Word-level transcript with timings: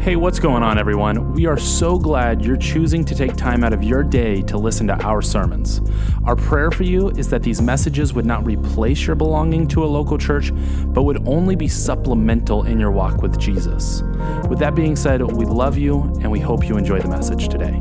Hey, 0.00 0.16
what's 0.16 0.38
going 0.38 0.62
on, 0.62 0.78
everyone? 0.78 1.34
We 1.34 1.44
are 1.44 1.58
so 1.58 1.98
glad 1.98 2.42
you're 2.42 2.56
choosing 2.56 3.04
to 3.04 3.14
take 3.14 3.36
time 3.36 3.62
out 3.62 3.74
of 3.74 3.82
your 3.82 4.02
day 4.02 4.40
to 4.44 4.56
listen 4.56 4.86
to 4.86 4.94
our 5.04 5.20
sermons. 5.20 5.82
Our 6.24 6.36
prayer 6.36 6.70
for 6.70 6.84
you 6.84 7.10
is 7.10 7.28
that 7.28 7.42
these 7.42 7.60
messages 7.60 8.14
would 8.14 8.24
not 8.24 8.46
replace 8.46 9.06
your 9.06 9.14
belonging 9.14 9.68
to 9.68 9.84
a 9.84 9.86
local 9.86 10.16
church, 10.16 10.52
but 10.86 11.02
would 11.02 11.28
only 11.28 11.54
be 11.54 11.68
supplemental 11.68 12.62
in 12.62 12.80
your 12.80 12.90
walk 12.90 13.20
with 13.20 13.38
Jesus. 13.38 14.00
With 14.48 14.58
that 14.60 14.74
being 14.74 14.96
said, 14.96 15.20
we 15.20 15.44
love 15.44 15.76
you 15.76 16.00
and 16.22 16.30
we 16.30 16.40
hope 16.40 16.66
you 16.66 16.78
enjoy 16.78 17.00
the 17.00 17.08
message 17.08 17.48
today. 17.50 17.78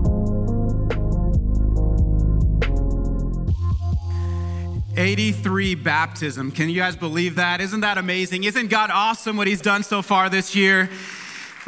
Eighty-three 5.02 5.76
baptism. 5.76 6.52
Can 6.52 6.67
you 6.67 6.76
guys 6.76 6.98
believe 6.98 7.36
that? 7.36 7.62
Isn't 7.62 7.80
that 7.80 7.98
amazing? 7.98 8.44
Isn't 8.44 8.67
God 8.67 8.90
awesome 8.91 9.38
what 9.38 9.48
He's 9.48 9.62
done 9.62 9.84
so 9.84 10.02
far 10.02 10.30
this 10.30 10.54
year? 10.54 10.90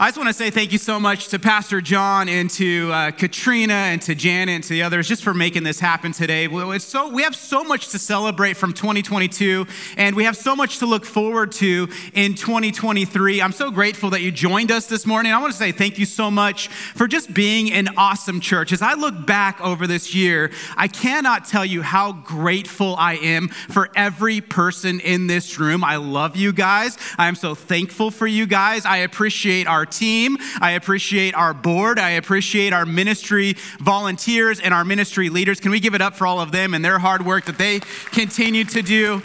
I 0.01 0.07
just 0.07 0.17
want 0.17 0.29
to 0.29 0.33
say 0.33 0.49
thank 0.49 0.71
you 0.71 0.79
so 0.79 0.99
much 0.99 1.27
to 1.27 1.37
Pastor 1.37 1.79
John 1.79 2.27
and 2.27 2.49
to 2.49 2.91
uh, 2.91 3.11
Katrina 3.11 3.75
and 3.75 4.01
to 4.01 4.15
Janet 4.15 4.55
and 4.55 4.63
to 4.63 4.69
the 4.71 4.81
others 4.81 5.07
just 5.07 5.23
for 5.23 5.31
making 5.31 5.61
this 5.61 5.79
happen 5.79 6.11
today. 6.11 6.47
It's 6.51 6.85
so, 6.85 7.09
we 7.09 7.21
have 7.21 7.35
so 7.35 7.63
much 7.63 7.89
to 7.89 7.99
celebrate 7.99 8.57
from 8.57 8.73
2022, 8.73 9.67
and 9.97 10.15
we 10.15 10.23
have 10.23 10.35
so 10.35 10.55
much 10.55 10.79
to 10.79 10.87
look 10.87 11.05
forward 11.05 11.51
to 11.51 11.87
in 12.15 12.33
2023. 12.33 13.43
I'm 13.43 13.51
so 13.51 13.69
grateful 13.69 14.09
that 14.09 14.21
you 14.21 14.31
joined 14.31 14.71
us 14.71 14.87
this 14.87 15.05
morning. 15.05 15.33
I 15.33 15.37
want 15.37 15.53
to 15.53 15.59
say 15.59 15.71
thank 15.71 15.99
you 15.99 16.07
so 16.07 16.31
much 16.31 16.69
for 16.69 17.07
just 17.07 17.31
being 17.31 17.71
an 17.71 17.89
awesome 17.95 18.39
church. 18.39 18.73
As 18.73 18.81
I 18.81 18.95
look 18.95 19.27
back 19.27 19.61
over 19.61 19.85
this 19.85 20.15
year, 20.15 20.51
I 20.77 20.87
cannot 20.87 21.45
tell 21.45 21.63
you 21.63 21.83
how 21.83 22.13
grateful 22.13 22.95
I 22.95 23.17
am 23.17 23.49
for 23.49 23.91
every 23.95 24.41
person 24.41 24.99
in 24.99 25.27
this 25.27 25.59
room. 25.59 25.83
I 25.83 25.97
love 25.97 26.35
you 26.35 26.53
guys. 26.53 26.97
I 27.19 27.27
am 27.27 27.35
so 27.35 27.53
thankful 27.53 28.09
for 28.09 28.25
you 28.25 28.47
guys. 28.47 28.83
I 28.83 28.97
appreciate 28.97 29.67
our 29.67 29.90
team. 29.91 30.37
I 30.59 30.71
appreciate 30.71 31.35
our 31.35 31.53
board. 31.53 31.99
I 31.99 32.11
appreciate 32.11 32.73
our 32.73 32.85
ministry 32.85 33.55
volunteers 33.79 34.59
and 34.59 34.73
our 34.73 34.83
ministry 34.83 35.29
leaders. 35.29 35.59
Can 35.59 35.71
we 35.71 35.79
give 35.79 35.93
it 35.93 36.01
up 36.01 36.15
for 36.15 36.25
all 36.25 36.39
of 36.39 36.51
them 36.51 36.73
and 36.73 36.83
their 36.83 36.99
hard 36.99 37.25
work 37.25 37.45
that 37.45 37.57
they 37.57 37.79
continue 38.11 38.63
to 38.65 38.81
do? 38.81 39.21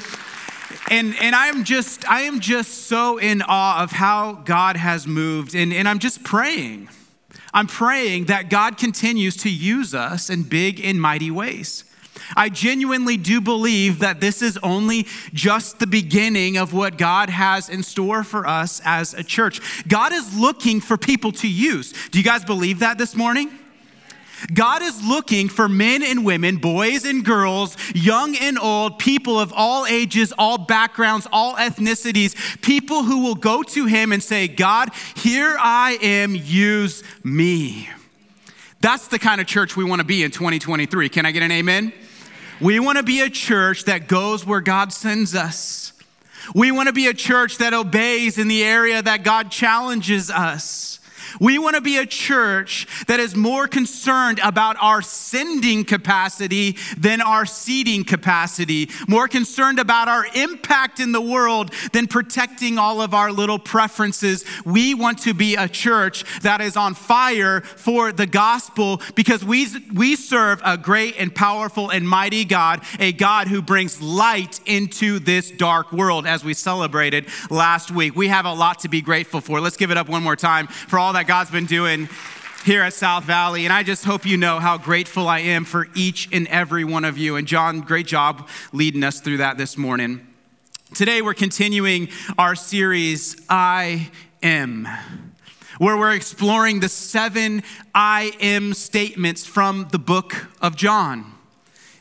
And, 0.91 1.15
and 1.21 1.35
I 1.35 1.47
am 1.49 1.65
just 1.65 2.09
I 2.09 2.23
am 2.23 2.41
just 2.41 2.87
so 2.87 3.19
in 3.19 3.43
awe 3.43 3.83
of 3.83 3.93
how 3.93 4.33
God 4.45 4.77
has 4.77 5.07
moved. 5.07 5.55
And, 5.55 5.73
and 5.73 5.89
I'm 5.89 5.99
just 5.99 6.23
praying. 6.23 6.89
I'm 7.53 7.67
praying 7.67 8.27
that 8.27 8.51
God 8.51 8.77
continues 8.77 9.37
to 9.39 9.51
use 9.51 9.95
us 9.95 10.29
in 10.29 10.43
big 10.43 10.79
and 10.85 11.01
mighty 11.01 11.31
ways. 11.31 11.85
I 12.35 12.49
genuinely 12.49 13.17
do 13.17 13.41
believe 13.41 14.01
that 14.01 14.21
this 14.21 14.43
is 14.43 14.59
only 14.63 15.07
just 15.33 15.79
the 15.79 15.87
beginning 15.87 16.57
of 16.57 16.73
what 16.73 16.99
God 16.99 17.31
has 17.31 17.69
in 17.69 17.83
store 17.83 18.25
for 18.25 18.47
us 18.47 18.81
as 18.85 19.15
a 19.15 19.23
church. 19.23 19.61
God 19.87 20.13
is 20.13 20.39
looking 20.39 20.81
for 20.81 20.97
people 20.97 21.33
to 21.33 21.49
use. 21.49 21.93
Do 22.11 22.19
you 22.19 22.25
guys 22.25 22.45
believe 22.45 22.81
that 22.81 22.99
this 22.99 23.15
morning? 23.15 23.51
God 24.53 24.83
is 24.83 25.03
looking 25.07 25.49
for 25.49 25.69
men 25.69 26.03
and 26.03 26.25
women, 26.25 26.57
boys 26.57 27.05
and 27.05 27.25
girls, 27.25 27.77
young 27.95 28.37
and 28.37 28.59
old, 28.59 28.99
people 28.99 29.41
of 29.41 29.53
all 29.55 29.87
ages, 29.87 30.33
all 30.37 30.59
backgrounds, 30.59 31.27
all 31.33 31.55
ethnicities, 31.55 32.61
people 32.61 33.03
who 33.03 33.23
will 33.23 33.35
go 33.35 33.63
to 33.63 33.87
Him 33.87 34.13
and 34.13 34.23
say, 34.23 34.47
God, 34.47 34.91
here 35.15 35.57
I 35.59 35.99
am, 36.03 36.35
use 36.35 37.03
me. 37.25 37.89
That's 38.81 39.09
the 39.09 39.19
kind 39.19 39.41
of 39.41 39.47
church 39.47 39.77
we 39.77 39.85
want 39.85 40.01
to 40.01 40.07
be 40.07 40.23
in 40.23 40.31
2023. 40.31 41.09
Can 41.09 41.25
I 41.25 41.33
get 41.33 41.43
an 41.43 41.51
amen? 41.51 41.93
We 42.61 42.81
want 42.81 42.97
to 42.99 43.05
be 43.05 43.21
a 43.21 43.29
church 43.29 43.85
that 43.85 44.09
goes 44.09 44.47
where 44.47 44.61
God 44.61 44.93
sends 44.93 45.35
us. 45.35 45.93
We 46.55 46.71
want 46.71 46.87
to 46.87 46.93
be 46.93 47.07
a 47.09 47.15
church 47.15 47.59
that 47.59 47.75
obeys 47.75 48.39
in 48.39 48.49
the 48.49 48.63
area 48.63 49.03
that 49.03 49.25
God 49.25 49.51
challenges 49.51 50.31
us. 50.31 51.01
We 51.41 51.59
want 51.59 51.77
to 51.77 51.83
be 51.83 51.99
a 51.99 52.07
church 52.07 52.87
that 53.07 53.21
is 53.21 53.35
more 53.35 53.69
concerned 53.69 54.41
about 54.43 54.77
our 54.81 55.03
sending 55.03 55.85
capacity 55.85 56.77
than 56.97 57.21
our 57.21 57.47
seeding 57.47 58.05
capacity, 58.05 58.91
more 59.09 59.29
concerned 59.29 59.79
about 59.79 60.09
our 60.09 60.27
impact 60.35 61.01
in 61.01 61.13
the 61.13 61.21
world 61.21 61.73
than 61.93 62.07
protecting 62.07 62.79
all 62.79 63.01
of 63.01 63.15
our 63.15 63.33
little 63.33 63.59
preferences. 63.59 64.45
We 64.65 64.95
want 64.95 65.19
to 65.21 65.35
be 65.35 65.57
a 65.57 65.69
church 65.69 66.25
that 66.43 66.61
is 66.61 66.77
on 66.77 66.95
fire 66.95 67.61
for 67.61 68.13
the 68.13 68.27
gospel 68.27 69.01
because 69.15 69.45
we, 69.45 69.67
we 69.95 70.17
serve 70.17 70.61
a 70.65 70.77
great 70.77 71.17
and 71.19 71.35
powerful 71.35 71.91
and 71.91 72.09
mighty 72.09 72.45
God, 72.45 72.83
a 72.99 73.13
God 73.13 73.49
who 73.49 73.63
brings 73.63 74.01
light 74.01 74.61
into 74.67 75.19
this 75.19 75.51
dark 75.51 75.93
world, 75.93 76.27
as 76.27 76.45
we 76.45 76.55
celebrated 76.55 77.27
last 77.51 77.91
week. 77.91 78.15
We 78.17 78.29
have 78.29 78.45
a 78.45 78.53
lot 78.53 78.81
to 78.81 78.89
be 78.89 79.01
grateful 79.01 79.41
for. 79.41 79.61
Let's 79.61 79.77
give 79.77 79.91
it 79.91 79.97
up 79.97 80.09
one 80.09 80.23
more 80.23 80.37
time 80.37 80.67
for 80.67 80.99
all 80.99 81.13
that 81.17 81.27
God's 81.27 81.51
been 81.51 81.65
doing 81.65 82.11
here 82.67 82.83
at 82.83 82.93
South 82.93 83.25
Valley. 83.25 83.65
And 83.65 83.73
I 83.73 83.83
just 83.83 84.05
hope 84.05 84.27
you 84.27 84.37
know 84.37 84.59
how 84.59 84.77
grateful 84.77 85.29
I 85.29 85.39
am 85.39 85.65
for 85.65 85.89
each 85.95 86.29
and 86.31 86.47
every 86.49 86.85
one 86.85 87.07
of 87.07 87.17
you. 87.17 87.37
And 87.37 87.49
John, 87.49 87.81
great 87.81 88.07
job 88.07 88.47
leading 88.71 89.03
us 89.03 89.23
through 89.23 89.39
that 89.39 89.57
this 89.57 89.79
morning. 89.79 90.27
Today, 90.95 91.23
we're 91.23 91.33
continuing 91.33 92.11
our 92.37 92.55
series, 92.55 93.35
I 93.49 94.11
Am, 94.43 94.87
where 95.79 95.97
we're 95.97 96.13
exploring 96.13 96.81
the 96.81 96.91
seven 96.91 97.63
I 97.95 98.33
Am 98.39 98.75
statements 98.75 99.47
from 99.47 99.89
the 99.93 99.99
book 99.99 100.49
of 100.61 100.77
John. 100.77 101.33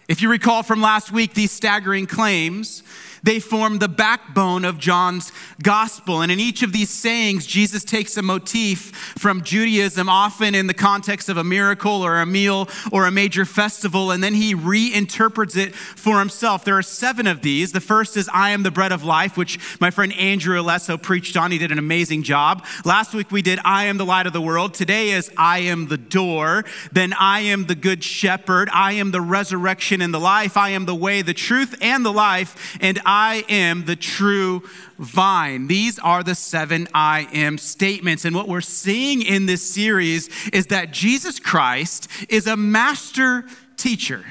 If 0.09 0.21
you 0.21 0.29
recall 0.29 0.61
from 0.61 0.81
last 0.81 1.09
week, 1.09 1.35
these 1.35 1.53
staggering 1.53 2.05
claims 2.05 2.83
they 3.25 3.39
form 3.39 3.79
the 3.79 3.89
backbone 3.89 4.63
of 4.63 4.77
John's 4.77 5.31
gospel. 5.61 6.21
And 6.21 6.31
in 6.31 6.39
each 6.39 6.63
of 6.63 6.71
these 6.71 6.89
sayings, 6.89 7.45
Jesus 7.45 7.83
takes 7.83 8.15
a 8.17 8.21
motif 8.21 8.95
from 9.17 9.41
Judaism, 9.41 10.07
often 10.07 10.55
in 10.55 10.67
the 10.67 10.73
context 10.73 11.27
of 11.27 11.37
a 11.37 11.43
miracle 11.43 12.01
or 12.03 12.19
a 12.19 12.25
meal 12.25 12.69
or 12.91 13.05
a 13.05 13.11
major 13.11 13.43
festival, 13.45 14.11
and 14.11 14.23
then 14.23 14.35
he 14.35 14.55
reinterprets 14.55 15.57
it 15.57 15.75
for 15.75 16.19
himself. 16.19 16.63
There 16.63 16.77
are 16.77 16.83
seven 16.83 17.27
of 17.27 17.41
these. 17.41 17.71
The 17.71 17.81
first 17.81 18.15
is, 18.15 18.29
I 18.31 18.51
am 18.51 18.63
the 18.63 18.71
bread 18.71 18.91
of 18.91 19.03
life, 19.03 19.35
which 19.37 19.59
my 19.81 19.91
friend 19.91 20.13
Andrew 20.13 20.61
Alesso 20.61 21.01
preached 21.01 21.35
on. 21.35 21.51
He 21.51 21.57
did 21.57 21.71
an 21.71 21.79
amazing 21.79 22.23
job. 22.23 22.65
Last 22.85 23.13
week 23.13 23.31
we 23.31 23.41
did, 23.41 23.59
I 23.65 23.85
am 23.85 23.97
the 23.97 24.05
light 24.05 24.27
of 24.27 24.33
the 24.33 24.41
world. 24.41 24.73
Today 24.73 25.09
is, 25.09 25.31
I 25.35 25.59
am 25.59 25.87
the 25.87 25.97
door. 25.97 26.63
Then, 26.91 27.13
I 27.13 27.41
am 27.41 27.65
the 27.65 27.75
good 27.75 28.03
shepherd. 28.03 28.69
I 28.71 28.93
am 28.93 29.11
the 29.11 29.21
resurrection 29.21 30.01
and 30.01 30.13
the 30.13 30.19
life. 30.19 30.57
I 30.57 30.69
am 30.69 30.85
the 30.85 30.95
way, 30.95 31.21
the 31.21 31.33
truth, 31.33 31.75
and 31.81 32.05
the 32.05 32.13
life. 32.13 32.77
And 32.79 32.99
I 33.17 33.45
am 33.47 33.85
the 33.85 33.95
true 33.95 34.63
vine. 34.99 35.67
These 35.67 35.99
are 35.99 36.21
the 36.21 36.35
seven 36.35 36.89
I 36.93 37.29
am 37.31 37.57
statements. 37.57 38.25
And 38.25 38.35
what 38.35 38.49
we're 38.49 38.59
seeing 38.59 39.21
in 39.21 39.45
this 39.45 39.61
series 39.61 40.29
is 40.51 40.67
that 40.67 40.91
Jesus 40.91 41.39
Christ 41.39 42.09
is 42.27 42.45
a 42.45 42.57
master 42.57 43.45
teacher. 43.77 44.25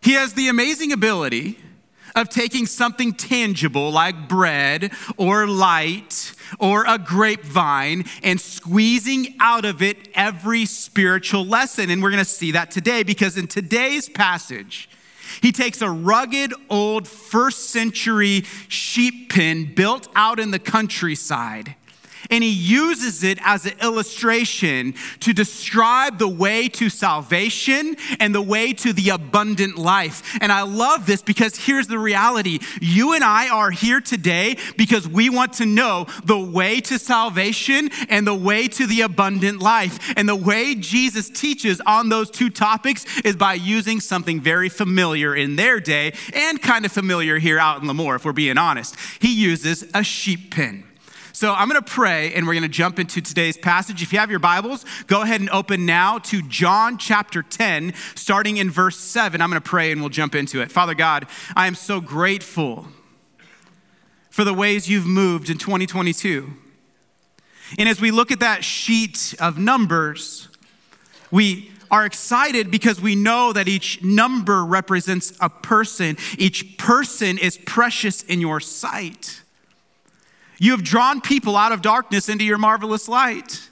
He 0.00 0.12
has 0.12 0.32
the 0.32 0.48
amazing 0.48 0.92
ability 0.92 1.58
of 2.14 2.30
taking 2.30 2.64
something 2.64 3.12
tangible 3.12 3.90
like 3.90 4.26
bread 4.26 4.92
or 5.18 5.46
light 5.46 6.32
or 6.58 6.86
a 6.86 6.96
grapevine 6.96 8.06
and 8.22 8.40
squeezing 8.40 9.34
out 9.40 9.66
of 9.66 9.82
it 9.82 10.08
every 10.14 10.64
spiritual 10.64 11.44
lesson. 11.44 11.90
And 11.90 12.02
we're 12.02 12.12
going 12.12 12.24
to 12.24 12.30
see 12.30 12.52
that 12.52 12.70
today 12.70 13.02
because 13.02 13.36
in 13.36 13.46
today's 13.46 14.08
passage, 14.08 14.88
he 15.42 15.52
takes 15.52 15.80
a 15.82 15.90
rugged 15.90 16.52
old 16.68 17.06
first 17.08 17.70
century 17.70 18.42
sheep 18.68 19.32
pen 19.32 19.74
built 19.74 20.08
out 20.14 20.38
in 20.40 20.50
the 20.50 20.58
countryside 20.58 21.74
and 22.30 22.42
he 22.42 22.50
uses 22.50 23.22
it 23.22 23.38
as 23.42 23.66
an 23.66 23.74
illustration 23.82 24.94
to 25.20 25.32
describe 25.32 26.18
the 26.18 26.28
way 26.28 26.68
to 26.68 26.88
salvation 26.88 27.96
and 28.20 28.34
the 28.34 28.42
way 28.42 28.72
to 28.72 28.92
the 28.92 29.10
abundant 29.10 29.76
life. 29.76 30.22
And 30.40 30.52
I 30.52 30.62
love 30.62 31.06
this 31.06 31.22
because 31.22 31.56
here's 31.56 31.86
the 31.86 31.98
reality 31.98 32.58
you 32.80 33.12
and 33.12 33.24
I 33.24 33.48
are 33.48 33.70
here 33.70 34.00
today 34.00 34.56
because 34.76 35.08
we 35.08 35.30
want 35.30 35.54
to 35.54 35.66
know 35.66 36.06
the 36.24 36.38
way 36.38 36.80
to 36.80 36.98
salvation 36.98 37.90
and 38.08 38.26
the 38.26 38.34
way 38.34 38.68
to 38.68 38.86
the 38.86 39.02
abundant 39.02 39.60
life. 39.60 39.98
And 40.16 40.28
the 40.28 40.36
way 40.36 40.74
Jesus 40.74 41.28
teaches 41.28 41.80
on 41.82 42.08
those 42.08 42.30
two 42.30 42.50
topics 42.50 43.04
is 43.20 43.36
by 43.36 43.54
using 43.54 44.00
something 44.00 44.40
very 44.40 44.68
familiar 44.68 45.34
in 45.34 45.56
their 45.56 45.80
day 45.80 46.12
and 46.32 46.60
kind 46.60 46.84
of 46.84 46.92
familiar 46.92 47.38
here 47.38 47.58
out 47.58 47.82
in 47.82 47.88
Lemoore, 47.88 48.16
if 48.16 48.24
we're 48.24 48.32
being 48.32 48.58
honest. 48.58 48.96
He 49.20 49.34
uses 49.34 49.84
a 49.94 50.02
sheep 50.02 50.50
pen. 50.50 50.85
So 51.36 51.52
I'm 51.52 51.68
going 51.68 51.78
to 51.78 51.86
pray 51.86 52.32
and 52.32 52.46
we're 52.46 52.54
going 52.54 52.62
to 52.62 52.68
jump 52.70 52.98
into 52.98 53.20
today's 53.20 53.58
passage. 53.58 54.00
If 54.00 54.10
you 54.10 54.18
have 54.18 54.30
your 54.30 54.38
Bibles, 54.38 54.86
go 55.06 55.20
ahead 55.20 55.42
and 55.42 55.50
open 55.50 55.84
now 55.84 56.16
to 56.20 56.40
John 56.40 56.96
chapter 56.96 57.42
10, 57.42 57.92
starting 58.14 58.56
in 58.56 58.70
verse 58.70 58.96
7. 58.96 59.42
I'm 59.42 59.50
going 59.50 59.60
to 59.60 59.68
pray 59.68 59.92
and 59.92 60.00
we'll 60.00 60.08
jump 60.08 60.34
into 60.34 60.62
it. 60.62 60.72
Father 60.72 60.94
God, 60.94 61.26
I 61.54 61.66
am 61.66 61.74
so 61.74 62.00
grateful 62.00 62.86
for 64.30 64.44
the 64.44 64.54
ways 64.54 64.88
you've 64.88 65.04
moved 65.04 65.50
in 65.50 65.58
2022. 65.58 66.54
And 67.78 67.86
as 67.86 68.00
we 68.00 68.10
look 68.10 68.32
at 68.32 68.40
that 68.40 68.64
sheet 68.64 69.34
of 69.38 69.58
numbers, 69.58 70.48
we 71.30 71.70
are 71.90 72.06
excited 72.06 72.70
because 72.70 72.98
we 72.98 73.14
know 73.14 73.52
that 73.52 73.68
each 73.68 74.02
number 74.02 74.64
represents 74.64 75.34
a 75.42 75.50
person. 75.50 76.16
Each 76.38 76.78
person 76.78 77.36
is 77.36 77.58
precious 77.58 78.22
in 78.22 78.40
your 78.40 78.58
sight. 78.58 79.42
You 80.58 80.72
have 80.72 80.82
drawn 80.82 81.20
people 81.20 81.56
out 81.56 81.72
of 81.72 81.82
darkness 81.82 82.28
into 82.28 82.44
your 82.44 82.58
marvelous 82.58 83.08
light. 83.08 83.70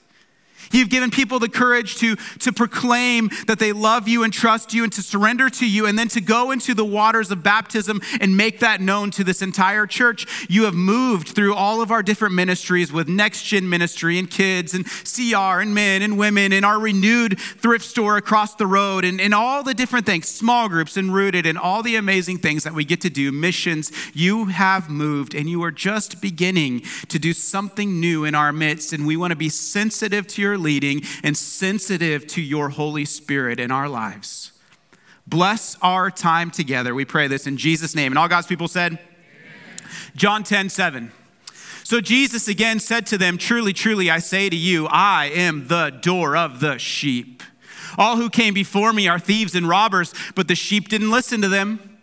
You've 0.71 0.89
given 0.89 1.11
people 1.11 1.39
the 1.39 1.49
courage 1.49 1.95
to, 1.97 2.15
to 2.39 2.51
proclaim 2.51 3.29
that 3.47 3.59
they 3.59 3.71
love 3.71 4.07
you 4.07 4.23
and 4.23 4.33
trust 4.33 4.73
you 4.73 4.83
and 4.83 4.93
to 4.93 5.01
surrender 5.01 5.49
to 5.49 5.69
you 5.69 5.85
and 5.85 5.97
then 5.97 6.07
to 6.09 6.21
go 6.21 6.51
into 6.51 6.73
the 6.73 6.85
waters 6.85 7.31
of 7.31 7.43
baptism 7.43 8.01
and 8.19 8.35
make 8.35 8.59
that 8.59 8.81
known 8.81 9.11
to 9.11 9.23
this 9.23 9.41
entire 9.41 9.87
church. 9.87 10.47
You 10.49 10.63
have 10.63 10.73
moved 10.73 11.29
through 11.29 11.55
all 11.55 11.81
of 11.81 11.91
our 11.91 12.03
different 12.03 12.35
ministries 12.35 12.91
with 12.91 13.07
Next 13.07 13.43
Gen 13.43 13.69
Ministry 13.69 14.19
and 14.19 14.29
kids 14.29 14.73
and 14.73 14.85
CR 14.85 15.61
and 15.61 15.73
men 15.73 16.01
and 16.01 16.17
women 16.17 16.53
and 16.53 16.65
our 16.65 16.79
renewed 16.79 17.39
thrift 17.39 17.85
store 17.85 18.17
across 18.17 18.55
the 18.55 18.67
road 18.67 19.05
and, 19.05 19.21
and 19.21 19.33
all 19.33 19.63
the 19.63 19.73
different 19.73 20.05
things, 20.05 20.27
small 20.27 20.69
groups 20.69 20.97
and 20.97 21.13
rooted 21.13 21.45
and 21.45 21.57
all 21.57 21.83
the 21.83 21.95
amazing 21.95 22.37
things 22.37 22.63
that 22.63 22.73
we 22.73 22.85
get 22.85 23.01
to 23.01 23.09
do, 23.09 23.31
missions. 23.31 23.91
You 24.13 24.45
have 24.45 24.89
moved 24.89 25.35
and 25.35 25.49
you 25.49 25.63
are 25.63 25.71
just 25.71 26.21
beginning 26.21 26.81
to 27.09 27.19
do 27.19 27.33
something 27.33 27.99
new 27.99 28.25
in 28.25 28.35
our 28.35 28.51
midst. 28.51 28.93
And 28.93 29.05
we 29.05 29.17
want 29.17 29.31
to 29.31 29.35
be 29.35 29.49
sensitive 29.49 30.27
to 30.27 30.41
your 30.41 30.54
leading 30.57 31.01
and 31.23 31.35
sensitive 31.35 32.27
to 32.27 32.41
your 32.41 32.69
Holy 32.69 33.05
Spirit 33.05 33.59
in 33.59 33.71
our 33.71 33.89
lives. 33.89 34.51
Bless 35.27 35.77
our 35.81 36.11
time 36.11 36.51
together. 36.51 36.93
We 36.93 37.05
pray 37.05 37.27
this 37.27 37.47
in 37.47 37.57
Jesus' 37.57 37.95
name. 37.95 38.11
And 38.11 38.19
all 38.19 38.27
God's 38.27 38.47
people 38.47 38.67
said, 38.67 38.93
Amen. 38.93 39.87
John 40.15 40.43
10 40.43 40.69
7. 40.69 41.11
So 41.83 42.01
Jesus 42.01 42.47
again 42.47 42.79
said 42.79 43.05
to 43.07 43.17
them, 43.17 43.37
Truly, 43.37 43.73
truly, 43.73 44.09
I 44.09 44.19
say 44.19 44.49
to 44.49 44.55
you, 44.55 44.87
I 44.87 45.27
am 45.27 45.67
the 45.67 45.91
door 46.01 46.35
of 46.35 46.59
the 46.59 46.77
sheep. 46.77 47.43
All 47.97 48.17
who 48.17 48.29
came 48.29 48.53
before 48.53 48.91
me 48.91 49.07
are 49.07 49.19
thieves 49.19 49.55
and 49.55 49.69
robbers, 49.69 50.13
but 50.35 50.47
the 50.47 50.55
sheep 50.55 50.89
didn't 50.89 51.11
listen 51.11 51.41
to 51.41 51.47
them. 51.47 51.97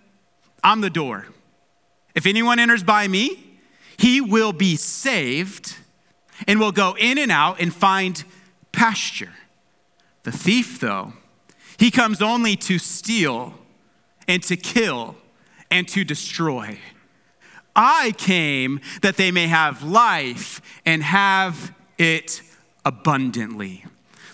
I'm 0.65 0.81
the 0.81 0.91
door. 0.91 1.27
If 2.15 2.27
anyone 2.27 2.59
enters 2.59 2.83
by 2.83 3.09
me, 3.09 3.61
he 3.97 4.21
will 4.21 4.53
be 4.53 4.77
saved 4.77 5.77
and 6.47 6.61
will 6.61 6.73
go 6.73 6.97
in 6.99 7.19
and 7.19 7.31
out 7.31 7.61
and 7.61 7.75
find 7.75 8.25
pasture. 8.73 9.33
The 10.23 10.33
thief, 10.33 10.81
though, 10.81 11.15
he 11.79 11.91
comes 11.91 12.23
only 12.23 12.57
to 12.57 12.79
steal 12.79 13.55
and 14.29 14.43
to 14.45 14.57
kill 14.57 15.17
and 15.71 15.89
to 15.89 16.05
destroy. 16.05 16.79
I 17.75 18.13
came 18.19 18.81
that 19.01 19.17
they 19.17 19.31
may 19.31 19.47
have 19.47 19.83
life 19.83 20.61
and 20.85 21.03
have 21.03 21.75
it 21.99 22.43
abundantly. 22.85 23.85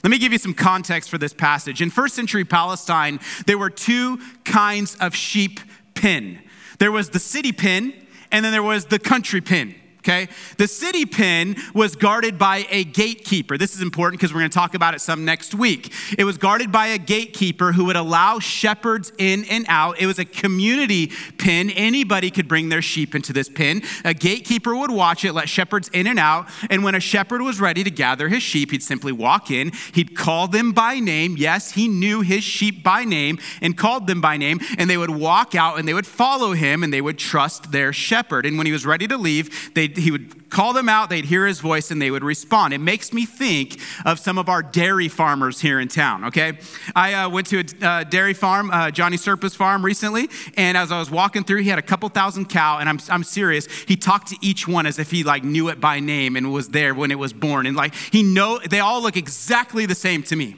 Let 0.03 0.11
me 0.11 0.19
give 0.19 0.33
you 0.33 0.39
some 0.39 0.55
context 0.55 1.11
for 1.11 1.19
this 1.19 1.33
passage. 1.33 1.81
In 1.81 1.91
first 1.91 2.15
century 2.15 2.45
Palestine, 2.45 3.21
there 3.47 3.59
were 3.59 3.71
two 3.71 4.19
kinds 4.45 4.97
of 4.97 5.15
sheep 5.15 5.61
pen 5.95 6.41
there 6.79 6.93
was 6.93 7.11
the 7.11 7.19
city 7.19 7.53
pen, 7.53 7.93
and 8.31 8.45
then 8.45 8.53
there 8.53 8.63
was 8.63 8.87
the 8.87 8.99
country 8.99 9.41
pen 9.41 9.75
okay? 10.09 10.29
The 10.57 10.67
city 10.67 11.05
pen 11.05 11.57
was 11.75 11.95
guarded 11.97 12.39
by 12.39 12.67
a 12.71 12.85
gatekeeper. 12.85 13.59
This 13.59 13.75
is 13.75 13.83
important 13.83 14.21
because 14.21 14.33
we're 14.33 14.41
going 14.41 14.51
to 14.51 14.55
talk 14.55 14.75
about 14.75 14.95
it 14.95 15.01
some 15.01 15.25
next 15.25 15.55
week. 15.55 15.93
It 16.17 16.25
was 16.25 16.39
guarded 16.39 16.73
by 16.73 16.89
a 16.89 16.99
gatekeeper 16.99 17.73
who 17.73 17.85
would 17.87 17.97
allow 17.97 18.39
shepherds 18.39 19.13
in 19.19 19.45
and 19.51 19.67
out. 19.69 20.01
It 20.01 20.07
was 20.07 20.19
a 20.19 20.25
community 20.25 21.13
pen. 21.37 21.71
Anybody 21.71 22.31
could 22.31 22.49
bring 22.49 22.69
their 22.71 22.83
sheep 22.83 23.15
into 23.15 23.33
this 23.33 23.49
pen. 23.49 23.83
A 24.05 24.15
gatekeeper 24.15 24.75
would 24.75 24.91
watch 24.91 25.25
it, 25.25 25.33
let 25.33 25.49
shepherds 25.49 25.89
in 25.93 26.07
and 26.07 26.19
out, 26.19 26.49
and 26.71 26.83
when 26.83 26.95
a 26.95 27.01
shepherd 27.01 27.43
was 27.43 27.61
ready 27.61 27.85
to 27.85 27.91
gather 27.91 28.29
his 28.29 28.43
sheep, 28.43 28.71
he'd 28.71 28.83
simply 28.83 29.13
walk 29.13 29.51
in, 29.51 29.73
he'd 29.93 30.17
call 30.17 30.49
them 30.49 30.73
by 30.73 30.99
name. 31.01 31.37
Yes, 31.37 31.73
he 31.73 31.89
knew 31.89 32.23
his 32.23 32.45
sheep 32.45 32.83
by 32.83 33.05
name 33.05 33.39
and 33.61 33.77
called 33.77 34.07
them 34.07 34.21
by 34.21 34.37
name, 34.37 34.61
and 34.79 34.89
they 34.89 34.97
would 34.97 35.11
walk 35.11 35.55
out 35.55 35.79
and 35.79 35.87
they 35.87 35.95
would 35.95 36.07
follow 36.07 36.53
him 36.53 36.83
and 36.83 36.93
they 36.93 37.01
would 37.01 37.19
trust 37.19 37.73
their 37.73 37.93
shepherd. 37.93 38.47
And 38.47 38.57
when 38.57 38.67
he 38.67 38.73
was 38.73 38.87
ready 38.87 39.07
to 39.09 39.17
leave, 39.17 39.75
they 39.75 39.89
he 39.99 40.11
would 40.11 40.51
call 40.51 40.73
them 40.73 40.89
out, 40.89 41.11
they'd 41.11 41.25
hear 41.25 41.47
his 41.47 41.61
voice, 41.61 41.91
and 41.91 42.01
they 42.01 42.11
would 42.11 42.25
respond. 42.25 42.73
It 42.73 42.79
makes 42.79 43.13
me 43.13 43.27
think 43.27 43.79
of 44.05 44.19
some 44.19 44.39
of 44.39 44.49
our 44.49 44.63
dairy 44.63 45.09
farmers 45.09 45.61
here 45.61 45.79
in 45.81 45.89
town, 45.89 46.25
okay? 46.25 46.59
I 46.97 47.15
uh, 47.15 47.29
went 47.29 47.47
to 47.49 47.61
a 47.61 47.87
uh, 47.87 48.05
dairy 48.05 48.35
farm, 48.35 48.71
uh, 48.71 48.91
Johnny 48.91 49.17
Serpa's 49.17 49.55
farm 49.55 49.85
recently, 49.85 50.29
and 50.57 50.77
as 50.77 50.91
I 50.91 50.99
was 50.99 51.11
walking 51.11 51.45
through, 51.45 51.63
he 51.63 51.69
had 51.69 51.79
a 51.79 51.83
couple 51.83 52.09
thousand 52.09 52.49
cow, 52.49 52.79
and 52.79 52.89
I'm, 52.89 52.99
I'm 53.11 53.25
serious, 53.25 53.67
he 53.67 53.97
talked 53.97 54.29
to 54.29 54.37
each 54.41 54.67
one 54.67 54.87
as 54.87 54.99
if 54.99 55.11
he 55.11 55.25
like 55.25 55.45
knew 55.45 55.69
it 55.69 55.81
by 55.81 56.01
name 56.01 56.37
and 56.37 56.53
was 56.53 56.69
there 56.69 56.95
when 56.95 57.11
it 57.11 57.19
was 57.19 57.33
born. 57.33 57.67
And 57.67 57.77
like, 57.77 57.95
he 57.95 58.23
know, 58.23 58.59
they 58.59 58.81
all 58.81 59.03
look 59.03 59.17
exactly 59.17 59.87
the 59.87 59.95
same 59.95 60.23
to 60.25 60.37
me. 60.37 60.57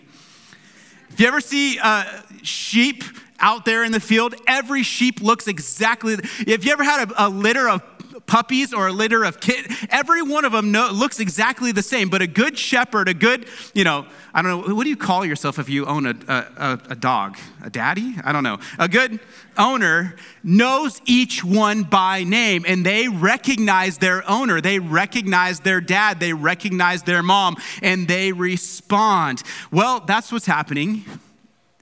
If 1.10 1.19
you 1.19 1.26
ever 1.26 1.40
see 1.40 1.78
uh, 1.82 2.04
sheep 2.42 3.02
out 3.40 3.64
there 3.64 3.84
in 3.84 3.92
the 3.92 4.00
field, 4.00 4.34
every 4.46 4.82
sheep 4.82 5.20
looks 5.20 5.48
exactly. 5.48 6.14
If 6.46 6.64
you 6.64 6.72
ever 6.72 6.84
had 6.84 7.10
a, 7.10 7.26
a 7.26 7.28
litter 7.28 7.69
of 7.69 7.82
puppies 8.30 8.72
or 8.72 8.86
a 8.86 8.92
litter 8.92 9.24
of 9.24 9.40
kids, 9.40 9.68
every 9.90 10.22
one 10.22 10.44
of 10.44 10.52
them 10.52 10.70
looks 10.70 11.18
exactly 11.18 11.72
the 11.72 11.82
same. 11.82 12.08
But 12.08 12.22
a 12.22 12.28
good 12.28 12.56
shepherd, 12.56 13.08
a 13.08 13.14
good, 13.14 13.46
you 13.74 13.82
know, 13.82 14.06
I 14.32 14.40
don't 14.40 14.68
know, 14.68 14.74
what 14.74 14.84
do 14.84 14.90
you 14.90 14.96
call 14.96 15.26
yourself 15.26 15.58
if 15.58 15.68
you 15.68 15.84
own 15.84 16.06
a, 16.06 16.14
a, 16.28 16.80
a 16.90 16.94
dog? 16.94 17.36
A 17.64 17.68
daddy? 17.68 18.14
I 18.22 18.32
don't 18.32 18.44
know. 18.44 18.58
A 18.78 18.88
good 18.88 19.18
owner 19.58 20.14
knows 20.44 21.02
each 21.04 21.42
one 21.42 21.82
by 21.82 22.22
name 22.22 22.64
and 22.66 22.86
they 22.86 23.08
recognize 23.08 23.98
their 23.98 24.28
owner. 24.30 24.60
They 24.60 24.78
recognize 24.78 25.60
their 25.60 25.80
dad. 25.80 26.20
They 26.20 26.32
recognize 26.32 27.02
their 27.02 27.24
mom 27.24 27.56
and 27.82 28.06
they 28.06 28.30
respond. 28.32 29.42
Well, 29.72 30.00
that's 30.00 30.30
what's 30.30 30.46
happening 30.46 31.04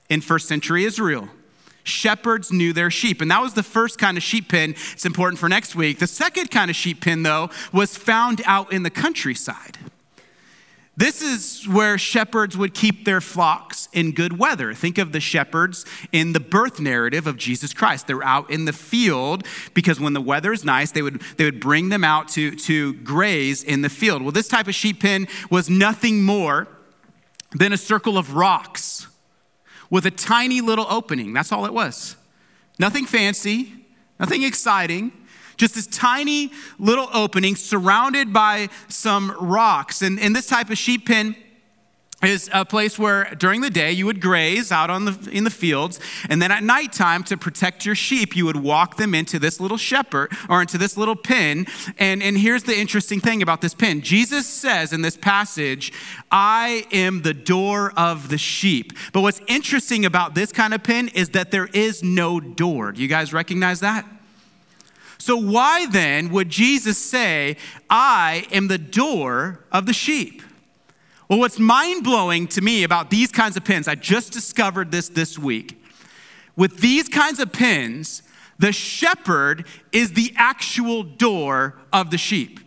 in 0.09 0.23
first 0.23 0.49
century 0.49 0.85
Israel 0.85 1.29
shepherds 1.89 2.53
knew 2.53 2.73
their 2.73 2.91
sheep. 2.91 3.21
And 3.21 3.31
that 3.31 3.43
was 3.43 3.55
the 3.55 3.63
first 3.63 3.99
kind 3.99 4.17
of 4.17 4.23
sheep 4.23 4.49
pen. 4.49 4.75
It's 4.93 5.07
important 5.07 5.39
for 5.39 5.49
next 5.49 5.75
week. 5.75 5.99
The 5.99 6.07
second 6.07 6.51
kind 6.51 6.71
of 6.71 6.77
sheep 6.77 7.01
pen, 7.01 7.23
though, 7.23 7.51
was 7.73 7.97
found 7.97 8.43
out 8.45 8.73
in 8.73 8.83
the 8.83 8.91
countryside. 8.91 9.79
This 10.99 11.23
is 11.23 11.69
where 11.69 11.97
shepherds 11.97 12.57
would 12.57 12.75
keep 12.75 13.05
their 13.05 13.21
flocks 13.21 13.89
in 13.93 14.11
good 14.11 14.37
weather. 14.37 14.75
Think 14.75 14.99
of 14.99 15.13
the 15.13 15.21
shepherds 15.21 15.87
in 16.11 16.33
the 16.33 16.41
birth 16.41 16.81
narrative 16.81 17.29
of 17.29 17.37
Jesus 17.37 17.73
Christ. 17.73 18.09
They're 18.09 18.25
out 18.25 18.51
in 18.51 18.65
the 18.65 18.73
field 18.73 19.47
because 19.75 20.01
when 20.01 20.13
the 20.13 20.21
weather 20.21 20.53
is 20.53 20.65
nice, 20.65 20.91
they 20.91 21.03
would, 21.03 21.23
they 21.37 21.45
would 21.45 21.61
bring 21.61 21.91
them 21.91 22.03
out 22.03 22.27
to, 22.31 22.51
to 22.51 22.95
graze 22.95 23.63
in 23.63 23.83
the 23.83 23.89
field. 23.89 24.23
Well, 24.23 24.33
this 24.33 24.49
type 24.49 24.67
of 24.67 24.75
sheep 24.75 25.01
pen 25.01 25.29
was 25.51 25.71
nothing 25.71 26.25
more 26.25 26.67
than 27.53 27.73
a 27.73 27.79
circle 27.79 28.19
of 28.19 28.35
rocks 28.35 29.07
with 29.91 30.07
a 30.07 30.11
tiny 30.11 30.61
little 30.61 30.87
opening. 30.89 31.33
That's 31.33 31.53
all 31.53 31.65
it 31.65 31.73
was. 31.73 32.17
Nothing 32.79 33.07
fancy, 33.07 33.73
nothing 34.21 34.43
exciting, 34.43 35.13
just 35.57 35.75
this 35.75 35.87
tiny 35.87 36.53
little 36.79 37.09
opening 37.13 37.57
surrounded 37.57 38.33
by 38.33 38.69
some 38.89 39.37
rocks. 39.41 40.03
And, 40.03 40.21
and 40.21 40.35
this 40.35 40.47
type 40.47 40.71
of 40.71 40.79
sheep 40.79 41.07
pen 41.07 41.35
is 42.23 42.51
a 42.53 42.65
place 42.65 42.99
where 42.99 43.33
during 43.37 43.61
the 43.61 43.71
day 43.71 43.93
you 43.93 44.05
would 44.05 44.21
graze 44.21 44.73
out 44.73 44.91
on 44.91 45.05
the, 45.05 45.31
in 45.31 45.45
the 45.45 45.51
fields 45.51 46.01
and 46.29 46.43
then 46.43 46.51
at 46.51 46.65
nighttime 46.65 47.23
to 47.23 47.37
protect 47.37 47.87
your 47.87 47.95
sheep 47.95 48.35
you 48.35 48.45
would 48.45 48.57
walk 48.57 48.97
them 48.97 49.15
into 49.15 49.39
this 49.39 49.61
little 49.61 49.77
shepherd 49.77 50.33
or 50.49 50.61
into 50.61 50.77
this 50.77 50.97
little 50.97 51.15
pen. 51.15 51.67
And, 51.97 52.21
and 52.21 52.37
here's 52.37 52.65
the 52.65 52.77
interesting 52.77 53.21
thing 53.21 53.41
about 53.41 53.61
this 53.61 53.73
pen. 53.73 54.01
Jesus 54.01 54.49
says 54.49 54.93
in 54.93 55.03
this 55.03 55.17
passage 55.17 55.93
i 56.31 56.87
am 56.91 57.23
the 57.23 57.35
door 57.35 57.93
of 57.97 58.31
the 58.31 58.39
sheep. 58.39 58.93
But 59.13 59.21
what's 59.21 59.41
interesting 59.47 60.05
about 60.05 60.35
this 60.35 60.51
kind 60.51 60.75
of 60.75 60.83
pen 60.83 61.09
is 61.09 61.31
that 61.31 61.53
there 61.53 61.67
is 61.67 62.03
no 62.03 62.41
door. 62.41 62.91
Do 62.91 63.01
you 63.01 63.09
guys 63.09 63.33
recognize 63.33 63.81
that? 63.81 64.05
So 65.19 65.37
why 65.37 65.87
then 65.87 66.31
would 66.31 66.49
jesus 66.49 66.97
say 66.97 67.57
i 67.91 68.47
am 68.51 68.69
the 68.69 68.79
door 68.79 69.61
of 69.71 69.87
the 69.87 69.93
sheep 69.93 70.43
well, 71.29 71.39
what's 71.39 71.59
mind 71.59 72.05
blowing 72.05 72.47
to 72.49 72.63
me 72.63 72.85
about 72.85 73.11
these 73.11 73.31
kinds 73.31 73.57
of 73.57 73.65
pins, 73.65 73.87
I 73.87 73.95
just 73.95 74.33
discovered 74.33 74.91
this 74.91 75.09
this 75.11 75.39
week. 75.39 75.83
With 76.57 76.79
these 76.79 77.09
kinds 77.09 77.39
of 77.39 77.53
pins, 77.53 78.23
the 78.59 78.73
shepherd 78.73 79.67
is 79.93 80.13
the 80.13 80.33
actual 80.37 81.03
door 81.03 81.75
of 81.93 82.11
the 82.11 82.19
sheep. 82.19 82.61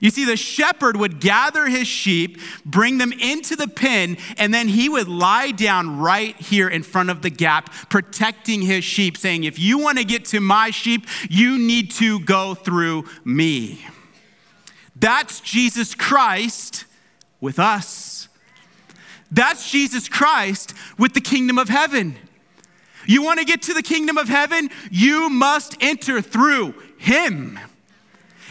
You 0.00 0.10
see, 0.10 0.24
the 0.24 0.36
shepherd 0.36 0.96
would 0.96 1.20
gather 1.20 1.66
his 1.66 1.86
sheep, 1.86 2.40
bring 2.64 2.98
them 2.98 3.12
into 3.12 3.54
the 3.54 3.68
pen, 3.68 4.16
and 4.38 4.52
then 4.52 4.66
he 4.66 4.88
would 4.88 5.08
lie 5.08 5.50
down 5.50 5.98
right 5.98 6.34
here 6.36 6.68
in 6.68 6.82
front 6.82 7.10
of 7.10 7.20
the 7.20 7.30
gap, 7.30 7.70
protecting 7.90 8.62
his 8.62 8.82
sheep, 8.82 9.16
saying, 9.18 9.44
If 9.44 9.58
you 9.58 9.78
want 9.78 9.98
to 9.98 10.04
get 10.04 10.24
to 10.26 10.40
my 10.40 10.70
sheep, 10.70 11.06
you 11.28 11.58
need 11.58 11.90
to 11.92 12.18
go 12.20 12.54
through 12.54 13.04
me. 13.24 13.86
That's 14.96 15.40
Jesus 15.40 15.94
Christ 15.94 16.86
with 17.40 17.58
us. 17.58 18.28
That's 19.30 19.70
Jesus 19.70 20.08
Christ 20.08 20.74
with 20.98 21.14
the 21.14 21.20
kingdom 21.20 21.58
of 21.58 21.68
heaven. 21.68 22.16
You 23.06 23.22
want 23.22 23.38
to 23.38 23.44
get 23.44 23.62
to 23.62 23.74
the 23.74 23.82
kingdom 23.82 24.18
of 24.18 24.28
heaven? 24.28 24.70
You 24.90 25.30
must 25.30 25.76
enter 25.80 26.20
through 26.20 26.74
him. 26.98 27.58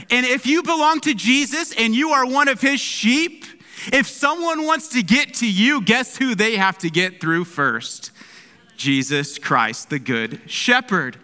And 0.10 0.26
if 0.26 0.46
you 0.46 0.64
belong 0.64 1.02
to 1.02 1.14
Jesus 1.14 1.74
and 1.78 1.94
you 1.94 2.10
are 2.12 2.26
one 2.26 2.48
of 2.48 2.62
his 2.62 2.80
sheep, 2.80 3.46
if 3.92 4.08
someone 4.08 4.66
wants 4.66 4.90
to 4.90 5.04
get 5.04 5.36
to 5.36 5.50
you, 5.50 5.82
guess 5.82 6.18
who 6.18 6.36
they 6.36 6.58
have 6.58 6.78
to 6.80 6.90
get 6.90 7.22
through 7.22 7.46
first? 7.46 8.12
Jesus 8.76 9.38
Christ, 9.38 9.90
the 9.90 10.00
good 10.00 10.42
shepherd. 10.46 11.18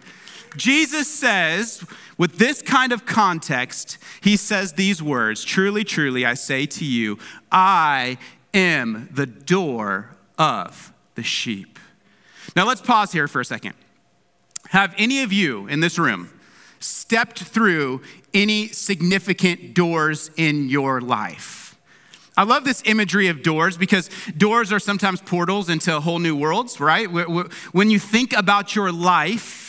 Jesus 0.56 1.08
says, 1.08 1.84
with 2.18 2.38
this 2.38 2.62
kind 2.62 2.92
of 2.92 3.04
context, 3.04 3.98
he 4.22 4.36
says 4.36 4.74
these 4.74 5.02
words 5.02 5.44
Truly, 5.44 5.84
truly, 5.84 6.24
I 6.24 6.34
say 6.34 6.66
to 6.66 6.84
you, 6.84 7.18
I 7.52 8.18
am 8.54 9.08
the 9.12 9.26
door 9.26 10.16
of 10.38 10.92
the 11.14 11.22
sheep. 11.22 11.78
Now 12.54 12.66
let's 12.66 12.80
pause 12.80 13.12
here 13.12 13.28
for 13.28 13.40
a 13.40 13.44
second. 13.44 13.74
Have 14.70 14.94
any 14.96 15.22
of 15.22 15.32
you 15.32 15.66
in 15.66 15.80
this 15.80 15.98
room 15.98 16.30
stepped 16.80 17.42
through 17.42 18.02
any 18.32 18.68
significant 18.68 19.74
doors 19.74 20.30
in 20.36 20.68
your 20.68 21.00
life? 21.00 21.76
I 22.38 22.42
love 22.42 22.64
this 22.64 22.82
imagery 22.84 23.28
of 23.28 23.42
doors 23.42 23.78
because 23.78 24.10
doors 24.36 24.70
are 24.72 24.78
sometimes 24.78 25.22
portals 25.22 25.70
into 25.70 25.98
whole 26.00 26.18
new 26.18 26.36
worlds, 26.36 26.80
right? 26.80 27.06
When 27.06 27.90
you 27.90 27.98
think 27.98 28.34
about 28.34 28.74
your 28.74 28.92
life, 28.92 29.65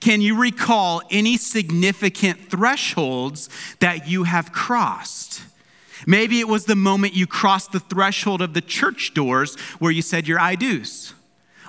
can 0.00 0.20
you 0.20 0.40
recall 0.40 1.02
any 1.10 1.36
significant 1.36 2.50
thresholds 2.50 3.48
that 3.80 4.08
you 4.08 4.24
have 4.24 4.52
crossed? 4.52 5.42
Maybe 6.06 6.40
it 6.40 6.48
was 6.48 6.64
the 6.64 6.76
moment 6.76 7.14
you 7.14 7.26
crossed 7.26 7.72
the 7.72 7.80
threshold 7.80 8.40
of 8.40 8.54
the 8.54 8.60
church 8.60 9.12
doors 9.14 9.56
where 9.78 9.90
you 9.90 10.02
said 10.02 10.28
your 10.28 10.38
I 10.38 10.54
do's. 10.54 11.14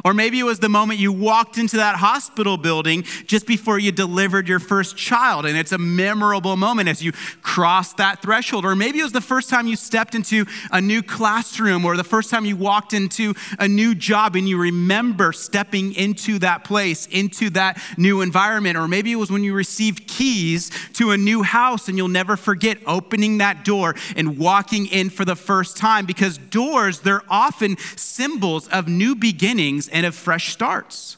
Or 0.06 0.14
maybe 0.14 0.40
it 0.40 0.44
was 0.44 0.60
the 0.60 0.70
moment 0.70 1.00
you 1.00 1.12
walked 1.12 1.58
into 1.58 1.78
that 1.78 1.98
hospital 1.98 2.58
building 2.58 3.04
just 3.26 3.46
before 3.46 3.80
you 3.80 3.92
delivered 3.92 4.48
your 4.48 4.60
first 4.60 4.96
child, 4.96 5.46
and 5.46 5.58
it's 5.58 5.72
a 5.72 5.78
memorable 5.78 6.56
moment 6.56 6.90
as 6.90 7.04
you 7.04 7.12
cross 7.42 7.94
that 7.94 8.22
threshold. 8.22 8.66
Or 8.66 8.76
maybe 8.76 9.00
it 9.00 9.04
was 9.04 9.12
the 9.12 9.22
first 9.22 9.50
time 9.50 9.68
you 9.68 9.76
stepped 9.76 10.16
into 10.16 10.46
a 10.72 10.80
new 10.80 11.02
classroom, 11.02 11.86
or 11.86 11.98
the 11.98 12.04
first 12.04 12.30
time 12.30 12.46
you 12.46 12.56
walked 12.56 12.94
into 12.94 13.34
a 13.58 13.68
new 13.68 13.94
job 13.96 14.36
and 14.36 14.48
you 14.48 14.58
remember 14.58 15.34
stepping 15.34 15.94
into 15.94 16.40
that 16.40 16.64
place, 16.64 17.06
into 17.08 17.50
that 17.52 17.82
new 17.98 18.22
environment. 18.22 18.78
Or 18.78 18.88
maybe 18.88 19.12
it 19.12 19.18
was 19.18 19.32
when 19.32 19.44
you 19.44 19.54
received 19.54 20.08
keys 20.08 20.72
to 20.94 21.12
a 21.12 21.18
new 21.18 21.44
house 21.44 21.88
and 21.88 21.98
you'll 21.98 22.08
never 22.08 22.38
forget 22.38 22.78
opening 22.86 23.40
that 23.40 23.66
door 23.66 23.96
and 24.16 24.38
walking 24.38 24.86
in 24.88 25.10
for 25.10 25.26
the 25.26 25.36
first 25.36 25.78
time 25.78 26.06
because 26.06 26.38
doors, 26.38 27.02
they're 27.02 27.24
often 27.30 27.78
symbols 27.96 28.68
of 28.70 28.88
new 28.88 29.16
beginnings 29.16 29.89
and 29.92 30.06
of 30.06 30.16
fresh 30.16 30.52
starts. 30.52 31.18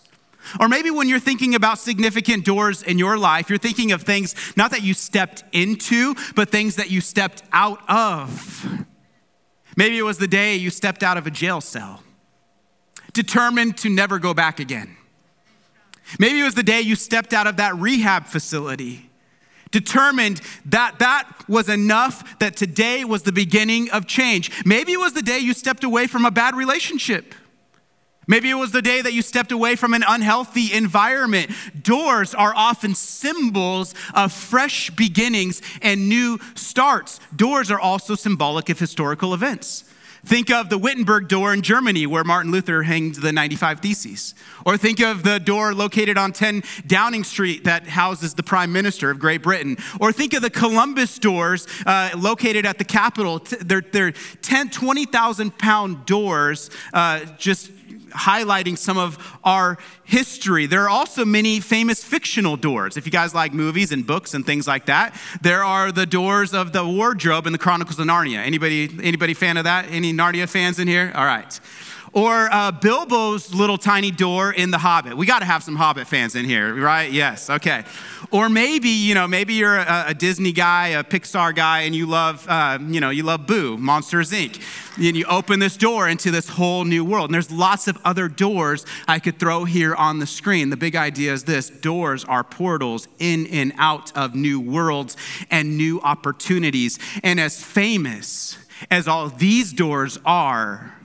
Or 0.60 0.68
maybe 0.68 0.90
when 0.92 1.08
you're 1.08 1.20
thinking 1.20 1.56
about 1.56 1.78
significant 1.78 2.46
doors 2.46 2.84
in 2.84 2.98
your 2.98 3.18
life, 3.18 3.50
you're 3.50 3.60
thinking 3.60 3.92
of 3.92 4.04
things 4.04 4.36
not 4.58 4.72
that 4.72 4.82
you 4.82 4.94
stepped 4.94 5.44
into, 5.51 6.16
but 6.36 6.50
things 6.50 6.75
that 6.75 6.90
you 6.90 7.00
stepped 7.00 7.44
out 7.51 7.80
of. 7.90 8.86
Maybe 9.78 9.98
it 9.98 10.04
was 10.04 10.18
the 10.18 10.28
day 10.28 10.56
you 10.56 10.70
stepped 10.70 11.04
out 11.04 11.18
of 11.18 11.28
a 11.28 11.32
jail 11.32 11.62
cell, 11.62 12.04
determined 13.13 13.78
to 13.78 13.90
never 13.90 14.20
go 14.20 14.34
back 14.34 14.60
again. 14.60 14.98
Maybe 16.20 16.40
it 16.42 16.44
was 16.44 16.56
the 16.56 16.63
day 16.63 16.82
you 16.82 16.96
stepped 16.96 17.34
out 17.34 17.48
of 17.48 17.58
that 17.58 17.75
rehab 17.78 18.25
facility, 18.25 19.10
determined 19.70 20.42
that 20.66 21.00
that 21.00 21.32
was 21.48 21.70
enough, 21.70 22.40
that 22.40 22.58
today 22.58 23.06
was 23.06 23.24
the 23.24 23.32
beginning 23.32 23.90
of 23.92 24.08
change. 24.08 24.66
Maybe 24.66 24.92
it 24.92 25.00
was 25.00 25.13
the 25.13 25.22
day 25.22 25.40
you 25.40 25.54
stepped 25.54 25.86
away 25.86 26.08
from 26.08 26.25
a 26.25 26.32
bad 26.32 26.56
relationship. 26.56 27.34
Maybe 28.32 28.50
it 28.50 28.54
was 28.54 28.72
the 28.72 28.82
day 28.82 29.02
that 29.02 29.12
you 29.12 29.22
stepped 29.22 29.52
away 29.52 29.76
from 29.76 29.94
an 29.94 30.06
unhealthy 30.08 30.72
environment. 30.72 31.52
Doors 31.84 32.34
are 32.34 32.54
often 32.56 32.96
symbols 32.96 33.94
of 34.14 34.32
fresh 34.32 34.90
beginnings 34.90 35.62
and 35.82 36.08
new 36.08 36.40
starts. 36.56 37.20
Doors 37.36 37.70
are 37.70 37.80
also 37.80 38.16
symbolic 38.16 38.70
of 38.70 38.80
historical 38.80 39.34
events. 39.34 39.84
Think 40.24 40.50
of 40.50 40.70
the 40.70 40.78
Wittenberg 40.78 41.28
door 41.28 41.52
in 41.54 41.62
Germany 41.62 42.06
where 42.06 42.24
Martin 42.24 42.54
Luther 42.54 42.84
hanged 42.84 43.16
the 43.16 43.34
95 43.34 43.82
Theses. 43.82 44.34
Or 44.66 44.78
think 44.78 45.02
of 45.02 45.24
the 45.24 45.40
door 45.40 45.74
located 45.74 46.18
on 46.18 46.32
10 46.32 46.64
Downing 46.88 47.26
Street 47.26 47.66
that 47.66 47.86
houses 47.86 48.36
the 48.36 48.44
Prime 48.44 48.72
Minister 48.72 49.10
of 49.10 49.20
Great 49.20 49.44
Britain. 49.44 49.76
Or 50.00 50.14
think 50.14 50.34
of 50.34 50.42
the 50.42 50.50
Columbus 50.50 51.20
doors 51.20 51.68
uh, 51.86 52.12
located 52.16 52.66
at 52.66 52.78
the 52.78 52.86
Capitol. 52.86 53.40
They're, 53.40 53.82
they're 53.82 54.12
10, 54.12 54.70
20,000 54.70 55.58
pound 55.58 56.06
doors 56.06 56.70
uh, 56.94 57.26
just 57.38 57.72
highlighting 58.12 58.77
some 58.77 58.98
of 58.98 59.18
our 59.44 59.77
history. 60.03 60.65
There 60.65 60.84
are 60.84 60.89
also 60.89 61.25
many 61.25 61.60
famous 61.60 62.03
fictional 62.03 62.58
doors. 62.58 62.98
If 62.98 63.06
you 63.06 63.12
guys 63.12 63.34
like 63.34 63.53
movies 63.53 63.91
and 63.91 64.06
books 64.06 64.34
and 64.34 64.46
things 64.46 64.68
like 64.68 64.86
that, 64.86 65.20
there 65.41 65.63
are 65.63 65.91
the 65.91 66.06
doors 66.06 66.53
of 66.53 66.74
the 66.74 66.86
wardrobe 66.86 67.48
in 67.48 67.53
the 67.53 67.60
Chronicles 67.60 68.00
of 68.00 68.06
Narnia. 68.06 68.38
Anybody, 68.38 68.89
anybody 69.01 69.34
fan 69.34 69.58
of 69.58 69.63
that? 69.63 69.86
Any 69.89 70.13
Narnia 70.13 70.48
fans 70.48 70.80
in 70.80 70.88
here? 70.88 71.12
All 71.15 71.25
right. 71.25 71.60
Or 72.13 72.50
uh, 72.51 72.74
Bilbo's 72.74 73.53
little 73.53 73.77
tiny 73.77 74.12
door 74.12 74.51
in 74.51 74.70
The 74.70 74.77
Hobbit. 74.77 75.15
We 75.15 75.25
got 75.25 75.39
to 75.39 75.46
have 75.46 75.63
some 75.63 75.77
Hobbit 75.77 76.08
fans 76.08 76.36
in 76.36 76.44
here, 76.44 76.75
right? 76.75 77.10
Yes, 77.10 77.50
okay. 77.50 77.86
Or 78.32 78.50
maybe, 78.50 78.89
you 78.89 79.15
know, 79.15 79.30
maybe 79.30 79.53
you're 79.53 79.77
a, 79.77 80.06
a 80.08 80.13
Disney 80.13 80.51
guy, 80.51 80.89
a 80.89 81.06
Pixar 81.06 81.56
guy, 81.56 81.82
and 81.82 81.96
you 81.96 82.06
love, 82.06 82.46
uh, 82.50 82.80
you 82.82 83.00
know, 83.00 83.12
you 83.12 83.24
love 83.24 83.48
Boo, 83.48 83.77
Monsters 83.77 84.32
Inc. 84.32 84.62
And 84.98 85.15
you 85.15 85.24
open 85.25 85.60
this 85.62 85.77
door 85.77 86.10
into 86.10 86.32
this 86.32 86.50
whole 86.50 86.84
new 86.84 87.06
world. 87.06 87.30
And 87.30 87.34
there's 87.34 87.50
lots 87.50 87.88
of 87.88 87.98
other 88.03 88.27
doors 88.27 88.86
I 89.08 89.20
could 89.20 89.39
throw 89.39 89.63
here 89.63 89.96
on 89.96 90.20
the 90.20 90.27
screen. 90.27 90.70
The 90.70 90.75
big 90.75 90.98
idea 90.98 91.32
is 91.32 91.46
this 91.46 91.70
doors 91.70 92.25
are 92.25 92.44
portals 92.44 93.08
in 93.20 93.48
and 93.48 93.72
out 93.77 94.15
of 94.18 94.36
new 94.36 94.60
worlds 94.60 95.15
and 95.50 95.77
new 95.77 96.01
opportunities. 96.01 97.00
And 97.24 97.39
as 97.39 97.63
famous 97.63 98.58
as 98.89 99.08
all 99.08 99.30
these 99.30 99.72
doors 99.72 100.20
are, 100.25 100.98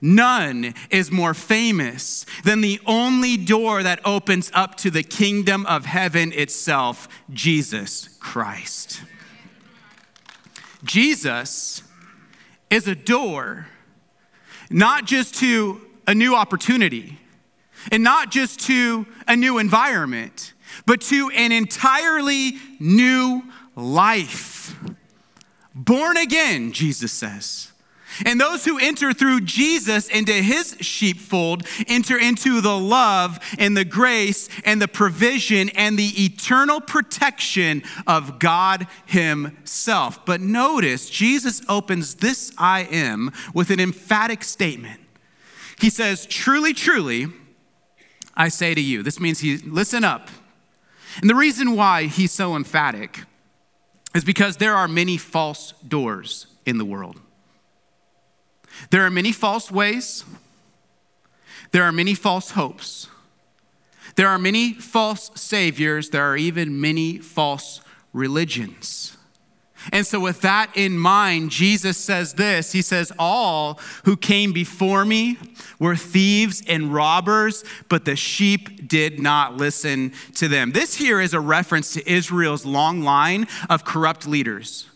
None 0.00 0.74
is 0.90 1.10
more 1.10 1.34
famous 1.34 2.26
than 2.44 2.60
the 2.60 2.80
only 2.86 3.36
door 3.36 3.82
that 3.82 4.00
opens 4.04 4.50
up 4.54 4.76
to 4.76 4.90
the 4.90 5.02
kingdom 5.02 5.64
of 5.66 5.86
heaven 5.86 6.32
itself 6.32 7.08
Jesus 7.32 8.08
Christ. 8.20 9.02
Jesus 10.84 11.82
is 12.70 12.86
a 12.86 12.94
door, 12.94 13.66
not 14.70 15.06
just 15.06 15.34
to 15.36 15.80
a 16.06 16.14
new 16.14 16.34
opportunity 16.34 17.18
and 17.90 18.02
not 18.02 18.30
just 18.30 18.60
to 18.60 19.06
a 19.26 19.36
new 19.36 19.58
environment, 19.58 20.52
but 20.84 21.00
to 21.00 21.30
an 21.30 21.52
entirely 21.52 22.58
new 22.78 23.42
life. 23.74 24.76
Born 25.74 26.16
again, 26.16 26.72
Jesus 26.72 27.12
says. 27.12 27.72
And 28.24 28.40
those 28.40 28.64
who 28.64 28.78
enter 28.78 29.12
through 29.12 29.42
Jesus 29.42 30.08
into 30.08 30.32
his 30.32 30.76
sheepfold 30.80 31.66
enter 31.86 32.18
into 32.18 32.60
the 32.60 32.76
love 32.76 33.38
and 33.58 33.76
the 33.76 33.84
grace 33.84 34.48
and 34.64 34.80
the 34.80 34.88
provision 34.88 35.68
and 35.70 35.98
the 35.98 36.24
eternal 36.24 36.80
protection 36.80 37.82
of 38.06 38.38
God 38.38 38.86
himself. 39.06 40.24
But 40.24 40.40
notice, 40.40 41.10
Jesus 41.10 41.62
opens 41.68 42.16
this 42.16 42.52
I 42.58 42.82
am 42.90 43.32
with 43.54 43.70
an 43.70 43.80
emphatic 43.80 44.44
statement. 44.44 45.00
He 45.78 45.90
says, 45.90 46.26
Truly, 46.26 46.72
truly, 46.72 47.26
I 48.34 48.48
say 48.48 48.74
to 48.74 48.80
you. 48.80 49.02
This 49.02 49.20
means 49.20 49.40
he, 49.40 49.58
listen 49.58 50.04
up. 50.04 50.28
And 51.20 51.30
the 51.30 51.34
reason 51.34 51.76
why 51.76 52.04
he's 52.04 52.32
so 52.32 52.56
emphatic 52.56 53.20
is 54.14 54.24
because 54.24 54.56
there 54.56 54.74
are 54.74 54.88
many 54.88 55.16
false 55.16 55.72
doors 55.86 56.46
in 56.64 56.78
the 56.78 56.84
world. 56.84 57.20
There 58.90 59.04
are 59.04 59.10
many 59.10 59.32
false 59.32 59.70
ways, 59.70 60.24
there 61.72 61.82
are 61.82 61.92
many 61.92 62.14
false 62.14 62.52
hopes, 62.52 63.08
there 64.16 64.28
are 64.28 64.38
many 64.38 64.72
false 64.72 65.30
saviors, 65.34 66.10
there 66.10 66.24
are 66.24 66.36
even 66.36 66.80
many 66.80 67.18
false 67.18 67.80
religions. 68.12 69.16
And 69.92 70.06
so, 70.06 70.18
with 70.18 70.40
that 70.40 70.70
in 70.74 70.98
mind, 70.98 71.50
Jesus 71.50 71.96
says 71.96 72.34
this 72.34 72.72
He 72.72 72.82
says, 72.82 73.12
All 73.18 73.78
who 74.04 74.16
came 74.16 74.52
before 74.52 75.04
me 75.04 75.38
were 75.78 75.96
thieves 75.96 76.62
and 76.66 76.92
robbers, 76.92 77.64
but 77.88 78.04
the 78.04 78.16
sheep 78.16 78.88
did 78.88 79.20
not 79.20 79.56
listen 79.56 80.12
to 80.34 80.48
them. 80.48 80.72
This 80.72 80.96
here 80.96 81.20
is 81.20 81.34
a 81.34 81.40
reference 81.40 81.92
to 81.94 82.10
Israel's 82.10 82.64
long 82.64 83.02
line 83.02 83.46
of 83.68 83.84
corrupt 83.84 84.26
leaders. 84.26 84.88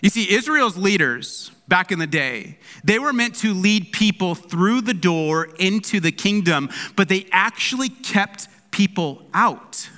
You 0.00 0.10
see, 0.10 0.32
Israel's 0.32 0.76
leaders, 0.76 1.50
back 1.68 1.92
in 1.92 1.98
the 1.98 2.06
day. 2.06 2.58
They 2.82 2.98
were 2.98 3.12
meant 3.12 3.34
to 3.36 3.54
lead 3.54 3.92
people 3.92 4.34
through 4.34 4.80
the 4.80 4.94
door 4.94 5.48
into 5.58 6.00
the 6.00 6.12
kingdom, 6.12 6.70
but 6.96 7.08
they 7.08 7.26
actually 7.30 7.90
kept 7.90 8.48
people 8.70 9.22
out. 9.34 9.88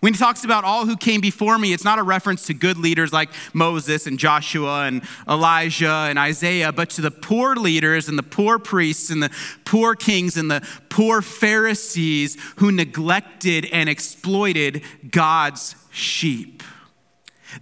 When 0.00 0.12
he 0.12 0.18
talks 0.18 0.44
about 0.44 0.64
all 0.64 0.84
who 0.84 0.96
came 0.96 1.20
before 1.20 1.56
me, 1.58 1.72
it's 1.72 1.84
not 1.84 1.98
a 1.98 2.02
reference 2.02 2.46
to 2.46 2.54
good 2.54 2.76
leaders 2.76 3.12
like 3.12 3.30
Moses 3.54 4.06
and 4.06 4.18
Joshua 4.18 4.84
and 4.84 5.02
Elijah 5.28 6.06
and 6.08 6.18
Isaiah, 6.18 6.70
but 6.70 6.90
to 6.90 7.00
the 7.00 7.10
poor 7.10 7.56
leaders 7.56 8.08
and 8.08 8.18
the 8.18 8.22
poor 8.22 8.58
priests 8.58 9.10
and 9.10 9.22
the 9.22 9.30
poor 9.64 9.94
kings 9.94 10.36
and 10.36 10.50
the 10.50 10.66
poor 10.90 11.22
Pharisees 11.22 12.36
who 12.56 12.70
neglected 12.70 13.66
and 13.72 13.88
exploited 13.88 14.82
God's 15.10 15.74
sheep. 15.90 16.62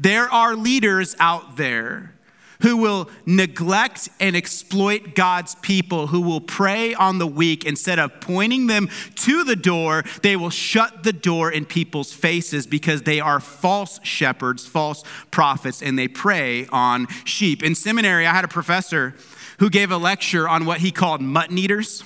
There 0.00 0.28
are 0.28 0.56
leaders 0.56 1.14
out 1.20 1.56
there 1.56 2.13
who 2.64 2.78
will 2.78 3.10
neglect 3.26 4.08
and 4.18 4.34
exploit 4.34 5.14
God's 5.14 5.54
people, 5.56 6.06
who 6.06 6.22
will 6.22 6.40
prey 6.40 6.94
on 6.94 7.18
the 7.18 7.26
weak 7.26 7.66
instead 7.66 7.98
of 7.98 8.22
pointing 8.22 8.68
them 8.68 8.88
to 9.16 9.44
the 9.44 9.54
door, 9.54 10.02
they 10.22 10.34
will 10.34 10.48
shut 10.48 11.02
the 11.02 11.12
door 11.12 11.52
in 11.52 11.66
people's 11.66 12.14
faces 12.14 12.66
because 12.66 13.02
they 13.02 13.20
are 13.20 13.38
false 13.38 14.00
shepherds, 14.02 14.66
false 14.66 15.04
prophets, 15.30 15.82
and 15.82 15.98
they 15.98 16.08
prey 16.08 16.66
on 16.68 17.06
sheep. 17.24 17.62
In 17.62 17.74
seminary, 17.74 18.26
I 18.26 18.32
had 18.32 18.46
a 18.46 18.48
professor 18.48 19.14
who 19.58 19.68
gave 19.68 19.90
a 19.90 19.98
lecture 19.98 20.48
on 20.48 20.64
what 20.64 20.80
he 20.80 20.90
called 20.90 21.20
mutton 21.20 21.58
eaters. 21.58 22.02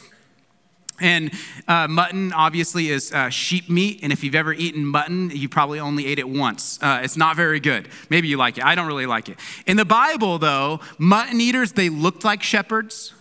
And 1.01 1.33
uh, 1.67 1.87
mutton 1.89 2.33
obviously 2.33 2.89
is 2.89 3.13
uh, 3.13 3.31
sheep 3.31 3.69
meat, 3.71 4.01
and 4.03 4.13
if 4.13 4.25
you've 4.25 4.35
ever 4.35 4.53
eaten 4.53 4.85
mutton, 4.85 5.31
you 5.31 5.49
probably 5.49 5.79
only 5.79 6.07
ate 6.07 6.19
it 6.19 6.29
once. 6.29 6.79
Uh, 6.83 7.01
it's 7.03 7.17
not 7.17 7.37
very 7.37 7.61
good. 7.61 7.89
Maybe 8.11 8.29
you 8.29 8.37
like 8.37 8.59
it. 8.59 8.65
I 8.65 8.75
don't 8.75 8.87
really 8.87 9.07
like 9.07 9.29
it. 9.29 9.39
In 9.67 9.77
the 9.77 9.85
Bible, 9.85 10.39
though, 10.39 10.81
mutton 10.99 11.41
eaters 11.41 11.73
they 11.73 11.89
looked 11.89 12.25
like 12.25 12.43
shepherds. 12.43 13.15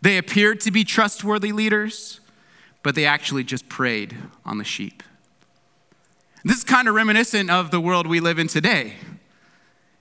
They 0.00 0.18
appeared 0.18 0.60
to 0.62 0.72
be 0.72 0.82
trustworthy 0.82 1.52
leaders, 1.52 2.20
but 2.82 2.96
they 2.96 3.06
actually 3.06 3.44
just 3.44 3.68
preyed 3.68 4.16
on 4.44 4.58
the 4.58 4.64
sheep. 4.64 5.02
This 6.44 6.58
is 6.58 6.64
kind 6.64 6.88
of 6.88 6.94
reminiscent 6.94 7.50
of 7.50 7.70
the 7.70 7.80
world 7.80 8.08
we 8.08 8.18
live 8.18 8.40
in 8.40 8.48
today. 8.48 8.94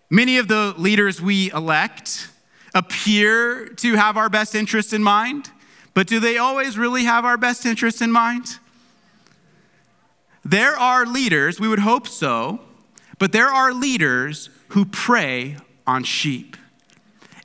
Many 0.10 0.40
of 0.40 0.48
the 0.48 0.74
leaders 0.76 1.22
we 1.22 1.52
elect 1.52 2.30
appear 2.74 3.68
to 3.68 3.96
have 3.96 4.18
our 4.18 4.28
best 4.28 4.56
interest 4.56 4.92
in 4.92 5.04
mind 5.04 5.52
but 5.94 6.08
do 6.08 6.20
they 6.20 6.38
always 6.38 6.78
really 6.78 7.04
have 7.04 7.26
our 7.26 7.38
best 7.38 7.66
interests 7.66 8.02
in 8.02 8.12
mind? 8.12 8.60
There 10.44 10.78
are 10.78 11.06
leaders, 11.06 11.60
we 11.60 11.68
would 11.68 11.80
hope 11.80 12.08
so, 12.08 12.62
but 13.20 13.32
there 13.32 13.50
are 13.50 13.74
leaders 13.74 14.50
who 14.70 14.86
prey 14.86 15.58
on 15.86 16.04
sheep. 16.04 16.58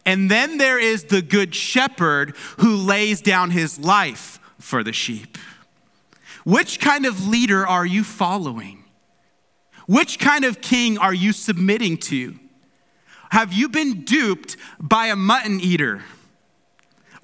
And 0.07 0.31
then 0.31 0.59
there 0.59 0.79
is 0.79 1.05
the 1.05 1.21
good 1.21 1.55
shepherd 1.55 2.35
who 2.59 2.77
lays 2.77 3.21
down 3.21 3.51
his 3.51 3.79
life 3.79 4.39
for 4.59 4.85
the 4.85 4.93
sheep. 4.93 5.37
Which 6.45 6.79
kind 6.79 7.05
of 7.05 7.27
leader 7.27 7.67
are 7.67 7.85
you 7.85 8.05
following? 8.05 8.85
Which 9.87 10.19
kind 10.19 10.45
of 10.45 10.61
king 10.61 10.97
are 10.97 11.15
you 11.15 11.33
submitting 11.33 11.97
to? 11.99 12.39
Have 13.31 13.53
you 13.53 13.69
been 13.69 14.05
duped 14.05 14.57
by 14.79 15.07
a 15.07 15.17
mutton 15.17 15.61
eater? 15.61 16.05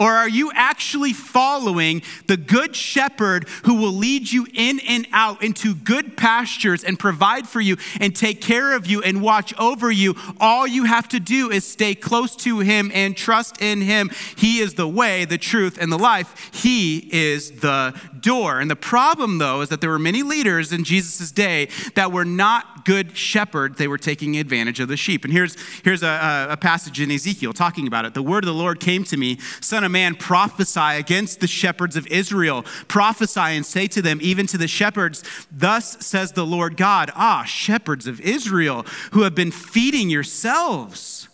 Or 0.02 0.10
are 0.10 0.28
you 0.28 0.50
actually 0.52 1.12
following 1.12 2.02
the 2.26 2.36
good 2.36 2.74
shepherd 2.74 3.48
who 3.66 3.74
will 3.74 3.92
lead 3.92 4.32
you 4.32 4.48
in 4.52 4.80
and 4.80 5.06
out 5.12 5.44
into 5.44 5.76
good 5.76 6.16
pastures 6.16 6.82
and 6.82 6.98
provide 6.98 7.46
for 7.46 7.60
you 7.60 7.76
and 8.00 8.12
take 8.14 8.40
care 8.40 8.74
of 8.74 8.84
you 8.84 9.00
and 9.00 9.22
watch 9.22 9.56
over 9.60 9.92
you? 9.92 10.16
All 10.40 10.66
you 10.66 10.86
have 10.86 11.08
to 11.10 11.20
do 11.20 11.52
is 11.52 11.64
stay 11.64 11.94
close 11.94 12.34
to 12.38 12.58
him 12.58 12.90
and 12.92 13.16
trust 13.16 13.62
in 13.62 13.80
him. 13.80 14.10
He 14.34 14.58
is 14.58 14.74
the 14.74 14.88
way, 14.88 15.24
the 15.24 15.38
truth, 15.38 15.78
and 15.80 15.92
the 15.92 15.98
life. 15.98 16.50
He 16.52 17.08
is 17.12 17.60
the 17.60 17.94
door. 18.22 18.60
And 18.60 18.70
the 18.70 18.76
problem, 18.76 19.38
though, 19.38 19.60
is 19.60 19.68
that 19.68 19.80
there 19.80 19.90
were 19.90 19.98
many 19.98 20.22
leaders 20.22 20.72
in 20.72 20.84
Jesus' 20.84 21.30
day 21.30 21.68
that 21.94 22.12
were 22.12 22.24
not 22.24 22.84
good 22.84 23.16
shepherds. 23.16 23.78
They 23.78 23.88
were 23.88 23.98
taking 23.98 24.36
advantage 24.36 24.80
of 24.80 24.88
the 24.88 24.96
sheep. 24.96 25.24
And 25.24 25.32
here's, 25.32 25.56
here's 25.82 26.02
a, 26.02 26.48
a 26.50 26.56
passage 26.56 27.00
in 27.00 27.10
Ezekiel 27.10 27.52
talking 27.52 27.86
about 27.86 28.04
it. 28.04 28.14
The 28.14 28.22
word 28.22 28.44
of 28.44 28.46
the 28.46 28.54
Lord 28.54 28.80
came 28.80 29.04
to 29.04 29.16
me, 29.16 29.38
Son 29.60 29.84
of 29.84 29.90
man, 29.90 30.14
prophesy 30.14 30.80
against 30.80 31.40
the 31.40 31.46
shepherds 31.46 31.96
of 31.96 32.06
Israel. 32.06 32.64
Prophesy 32.88 33.40
and 33.40 33.66
say 33.66 33.86
to 33.88 34.00
them, 34.00 34.18
even 34.22 34.46
to 34.48 34.58
the 34.58 34.68
shepherds, 34.68 35.22
Thus 35.50 36.04
says 36.04 36.32
the 36.32 36.46
Lord 36.46 36.76
God, 36.76 37.10
Ah, 37.14 37.44
shepherds 37.44 38.06
of 38.06 38.20
Israel, 38.20 38.86
who 39.12 39.22
have 39.22 39.34
been 39.34 39.50
feeding 39.50 40.10
yourselves. 40.10 41.28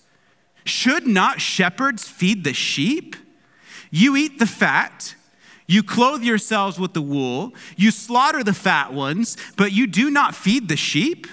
Should 0.65 1.07
not 1.07 1.41
shepherds 1.41 2.07
feed 2.07 2.45
the 2.45 2.53
sheep? 2.53 3.17
You 3.91 4.17
eat 4.17 4.39
the 4.39 4.47
fat 4.47 5.15
you 5.69 5.83
clothe 5.83 6.25
yourselves 6.25 6.81
with 6.81 6.95
the 6.95 7.03
wool, 7.03 7.55
you 7.77 7.93
slaughter 7.93 8.43
the 8.43 8.55
fat 8.55 8.93
ones, 8.93 9.37
but 9.57 9.71
you 9.71 9.87
do 9.87 10.11
not 10.11 10.35
feed 10.35 10.69
the 10.69 10.77
sheep. 10.77 11.29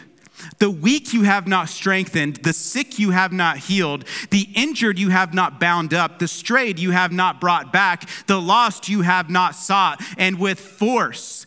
The 0.59 0.69
weak 0.69 1.13
you 1.13 1.23
have 1.23 1.47
not 1.47 1.69
strengthened, 1.69 2.37
the 2.37 2.51
sick 2.51 2.99
you 2.99 3.11
have 3.11 3.31
not 3.31 3.57
healed, 3.57 4.03
the 4.31 4.49
injured 4.53 4.99
you 4.99 5.07
have 5.09 5.33
not 5.33 5.61
bound 5.61 5.93
up, 5.93 6.19
the 6.19 6.27
strayed 6.27 6.77
you 6.77 6.91
have 6.91 7.13
not 7.13 7.39
brought 7.39 7.71
back, 7.71 8.09
the 8.27 8.39
lost 8.39 8.89
you 8.89 9.01
have 9.01 9.29
not 9.29 9.55
sought, 9.55 10.03
and 10.17 10.37
with 10.37 10.59
force 10.59 11.45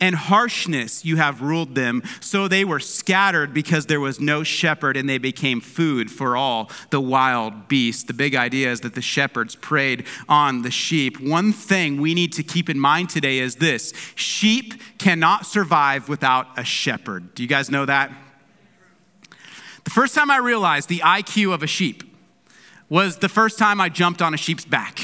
and 0.00 0.14
harshness 0.14 1.04
you 1.04 1.16
have 1.16 1.40
ruled 1.40 1.74
them. 1.74 2.02
So 2.20 2.48
they 2.48 2.64
were 2.64 2.80
scattered 2.80 3.54
because 3.54 3.86
there 3.86 4.00
was 4.00 4.20
no 4.20 4.42
shepherd, 4.42 4.96
and 4.96 5.08
they 5.08 5.18
became 5.18 5.60
food 5.60 6.10
for 6.10 6.36
all 6.36 6.70
the 6.90 7.00
wild 7.00 7.68
beasts. 7.68 8.04
The 8.04 8.14
big 8.14 8.34
idea 8.34 8.70
is 8.70 8.80
that 8.82 8.94
the 8.94 9.02
shepherds 9.02 9.56
preyed 9.56 10.06
on 10.28 10.62
the 10.62 10.70
sheep. 10.70 11.20
One 11.20 11.52
thing 11.52 12.00
we 12.00 12.14
need 12.14 12.32
to 12.34 12.42
keep 12.42 12.68
in 12.68 12.78
mind 12.78 13.10
today 13.10 13.38
is 13.38 13.56
this 13.56 13.92
sheep 14.14 14.74
cannot 14.98 15.46
survive 15.46 16.08
without 16.08 16.58
a 16.58 16.64
shepherd. 16.64 17.34
Do 17.34 17.42
you 17.42 17.48
guys 17.48 17.70
know 17.70 17.86
that? 17.86 18.12
The 19.84 19.90
first 19.90 20.14
time 20.14 20.30
I 20.30 20.38
realized 20.38 20.88
the 20.88 20.98
IQ 20.98 21.54
of 21.54 21.62
a 21.62 21.66
sheep 21.68 22.02
was 22.88 23.18
the 23.18 23.28
first 23.28 23.58
time 23.58 23.80
I 23.80 23.88
jumped 23.88 24.20
on 24.20 24.34
a 24.34 24.36
sheep's 24.36 24.64
back. 24.64 25.00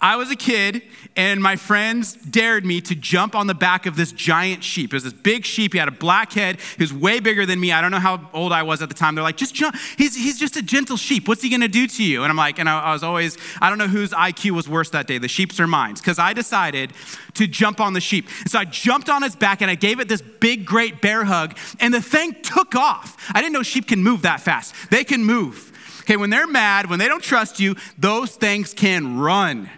I 0.00 0.16
was 0.16 0.30
a 0.30 0.36
kid, 0.36 0.82
and 1.18 1.42
my 1.42 1.56
friends 1.56 2.12
dared 2.14 2.64
me 2.64 2.80
to 2.80 2.94
jump 2.94 3.34
on 3.34 3.48
the 3.48 3.54
back 3.54 3.86
of 3.86 3.96
this 3.96 4.12
giant 4.12 4.62
sheep. 4.62 4.92
It 4.92 4.96
was 4.96 5.02
this 5.02 5.12
big 5.12 5.44
sheep. 5.44 5.72
He 5.72 5.78
had 5.80 5.88
a 5.88 5.90
black 5.90 6.32
head. 6.32 6.60
He 6.76 6.80
was 6.80 6.92
way 6.92 7.18
bigger 7.18 7.44
than 7.44 7.58
me. 7.58 7.72
I 7.72 7.80
don't 7.80 7.90
know 7.90 7.98
how 7.98 8.30
old 8.32 8.52
I 8.52 8.62
was 8.62 8.82
at 8.82 8.88
the 8.88 8.94
time. 8.94 9.16
They're 9.16 9.24
like, 9.24 9.36
just 9.36 9.52
jump. 9.52 9.74
He's, 9.96 10.14
he's 10.14 10.38
just 10.38 10.56
a 10.56 10.62
gentle 10.62 10.96
sheep. 10.96 11.26
What's 11.26 11.42
he 11.42 11.48
going 11.48 11.62
to 11.62 11.68
do 11.68 11.88
to 11.88 12.04
you? 12.04 12.22
And 12.22 12.30
I'm 12.30 12.36
like, 12.36 12.60
and 12.60 12.68
I, 12.68 12.80
I 12.80 12.92
was 12.92 13.02
always, 13.02 13.36
I 13.60 13.68
don't 13.68 13.78
know 13.78 13.88
whose 13.88 14.12
IQ 14.12 14.52
was 14.52 14.68
worse 14.68 14.90
that 14.90 15.08
day, 15.08 15.18
the 15.18 15.26
sheep's 15.26 15.58
or 15.58 15.66
mine's, 15.66 16.00
because 16.00 16.20
I 16.20 16.32
decided 16.34 16.92
to 17.34 17.48
jump 17.48 17.80
on 17.80 17.94
the 17.94 18.00
sheep. 18.00 18.28
So 18.46 18.60
I 18.60 18.64
jumped 18.64 19.10
on 19.10 19.24
its 19.24 19.34
back 19.34 19.60
and 19.60 19.68
I 19.68 19.74
gave 19.74 19.98
it 19.98 20.06
this 20.06 20.22
big, 20.22 20.64
great 20.64 21.02
bear 21.02 21.24
hug, 21.24 21.58
and 21.80 21.92
the 21.92 22.00
thing 22.00 22.36
took 22.42 22.76
off. 22.76 23.16
I 23.34 23.40
didn't 23.40 23.54
know 23.54 23.64
sheep 23.64 23.88
can 23.88 24.04
move 24.04 24.22
that 24.22 24.40
fast. 24.40 24.72
They 24.92 25.02
can 25.02 25.24
move. 25.24 25.72
Okay, 26.02 26.16
when 26.16 26.30
they're 26.30 26.46
mad, 26.46 26.88
when 26.88 27.00
they 27.00 27.08
don't 27.08 27.24
trust 27.24 27.58
you, 27.58 27.74
those 27.98 28.36
things 28.36 28.72
can 28.72 29.18
run. 29.18 29.68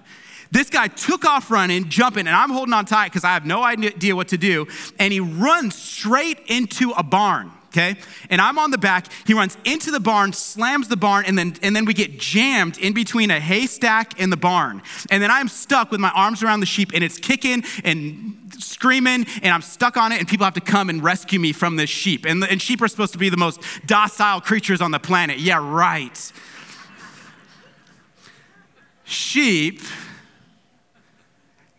This 0.51 0.69
guy 0.69 0.89
took 0.89 1.25
off 1.25 1.51
running, 1.51 1.89
jumping, 1.89 2.27
and 2.27 2.37
I'm 2.37 2.51
holding 2.51 2.75
on 2.75 2.85
tight 2.85 3.07
because 3.07 3.25
I 3.25 3.35
have 3.35 3.47
no 3.47 3.63
idea 3.63 4.17
what 4.17 4.29
to 4.29 4.39
do. 4.39 4.67
And 4.99 5.13
he 5.13 5.21
runs 5.21 5.77
straight 5.77 6.41
into 6.47 6.91
a 6.93 7.03
barn 7.03 7.53
okay? 7.71 7.97
And 8.29 8.41
I'm 8.41 8.59
on 8.59 8.71
the 8.71 8.79
back. 8.79 9.07
He 9.27 9.35
runs 9.35 9.57
into 9.65 9.91
the 9.91 10.01
barn, 10.01 10.33
slams 10.33 10.89
the 10.89 10.97
barn, 10.97 11.25
and 11.25 11.39
then, 11.39 11.55
and 11.63 11.75
then 11.75 11.85
we 11.85 11.95
get 11.95 12.19
jammed 12.19 12.79
in 12.79 12.93
between 12.93 13.31
a 13.31 13.41
haystack 13.41 14.21
and 14.21 14.31
the 14.31 14.37
barn. 14.37 14.83
And 15.11 15.23
then 15.23 15.31
I'm 15.31 15.49
stuck 15.49 15.91
with 15.91 16.01
my 16.01 16.11
arms 16.11 16.43
around 16.43 16.61
the 16.61 16.67
sheep, 16.67 16.91
and 16.95 17.03
it's 17.03 17.19
kicking 17.19 17.65
and 17.85 18.53
screaming, 18.59 19.27
and 19.43 19.55
I'm 19.55 19.63
stuck 19.63 19.97
on 19.97 20.13
it, 20.13 20.19
and 20.19 20.29
people 20.29 20.45
have 20.45 20.55
to 20.55 20.61
come 20.61 20.91
and 20.91 21.03
rescue 21.03 21.39
me 21.39 21.53
from 21.53 21.77
this 21.77 21.91
sheep. 21.91 22.27
And, 22.27 22.43
and 22.45 22.61
sheep 22.61 22.83
are 22.83 22.89
supposed 22.89 23.13
to 23.13 23.19
be 23.19 23.29
the 23.29 23.37
most 23.37 23.63
docile 23.87 24.41
creatures 24.41 24.81
on 24.81 24.91
the 24.91 25.01
planet. 25.01 25.39
Yeah, 25.39 25.59
right. 25.63 26.33
Sheep 29.05 29.81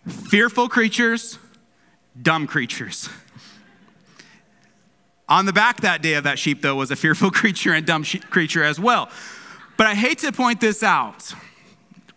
Fearful 0.07 0.67
creatures, 0.67 1.37
dumb 2.19 2.47
creatures. 2.47 3.09
On 5.29 5.45
the 5.45 5.53
back 5.53 5.81
that 5.81 6.01
day 6.01 6.15
of 6.15 6.25
that 6.25 6.39
sheep, 6.39 6.61
though, 6.61 6.75
was 6.75 6.91
a 6.91 6.95
fearful 6.95 7.31
creature 7.31 7.73
and 7.73 7.85
dumb 7.85 8.03
creature 8.03 8.63
as 8.63 8.79
well. 8.79 9.09
But 9.77 9.87
I 9.87 9.95
hate 9.95 10.19
to 10.19 10.31
point 10.31 10.59
this 10.59 10.83
out, 10.83 11.33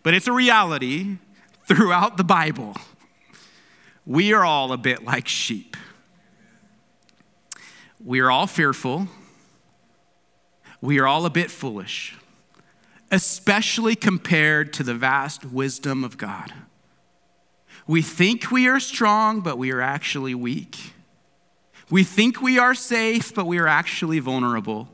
but 0.02 0.14
it's 0.14 0.26
a 0.26 0.32
reality 0.32 1.18
throughout 1.66 2.16
the 2.16 2.24
Bible. 2.24 2.74
We 4.06 4.32
are 4.32 4.44
all 4.44 4.72
a 4.72 4.76
bit 4.76 5.04
like 5.04 5.28
sheep. 5.28 5.76
We 8.04 8.20
are 8.20 8.30
all 8.30 8.46
fearful. 8.46 9.08
We 10.80 10.98
are 10.98 11.06
all 11.06 11.24
a 11.24 11.30
bit 11.30 11.50
foolish, 11.50 12.18
especially 13.10 13.96
compared 13.96 14.72
to 14.74 14.82
the 14.82 14.92
vast 14.92 15.46
wisdom 15.46 16.04
of 16.04 16.18
God. 16.18 16.52
We 17.86 18.02
think 18.02 18.50
we 18.50 18.66
are 18.68 18.80
strong, 18.80 19.40
but 19.40 19.58
we 19.58 19.70
are 19.70 19.80
actually 19.80 20.34
weak. 20.34 20.92
We 21.90 22.02
think 22.02 22.40
we 22.40 22.58
are 22.58 22.74
safe, 22.74 23.34
but 23.34 23.46
we 23.46 23.58
are 23.58 23.68
actually 23.68 24.18
vulnerable. 24.18 24.88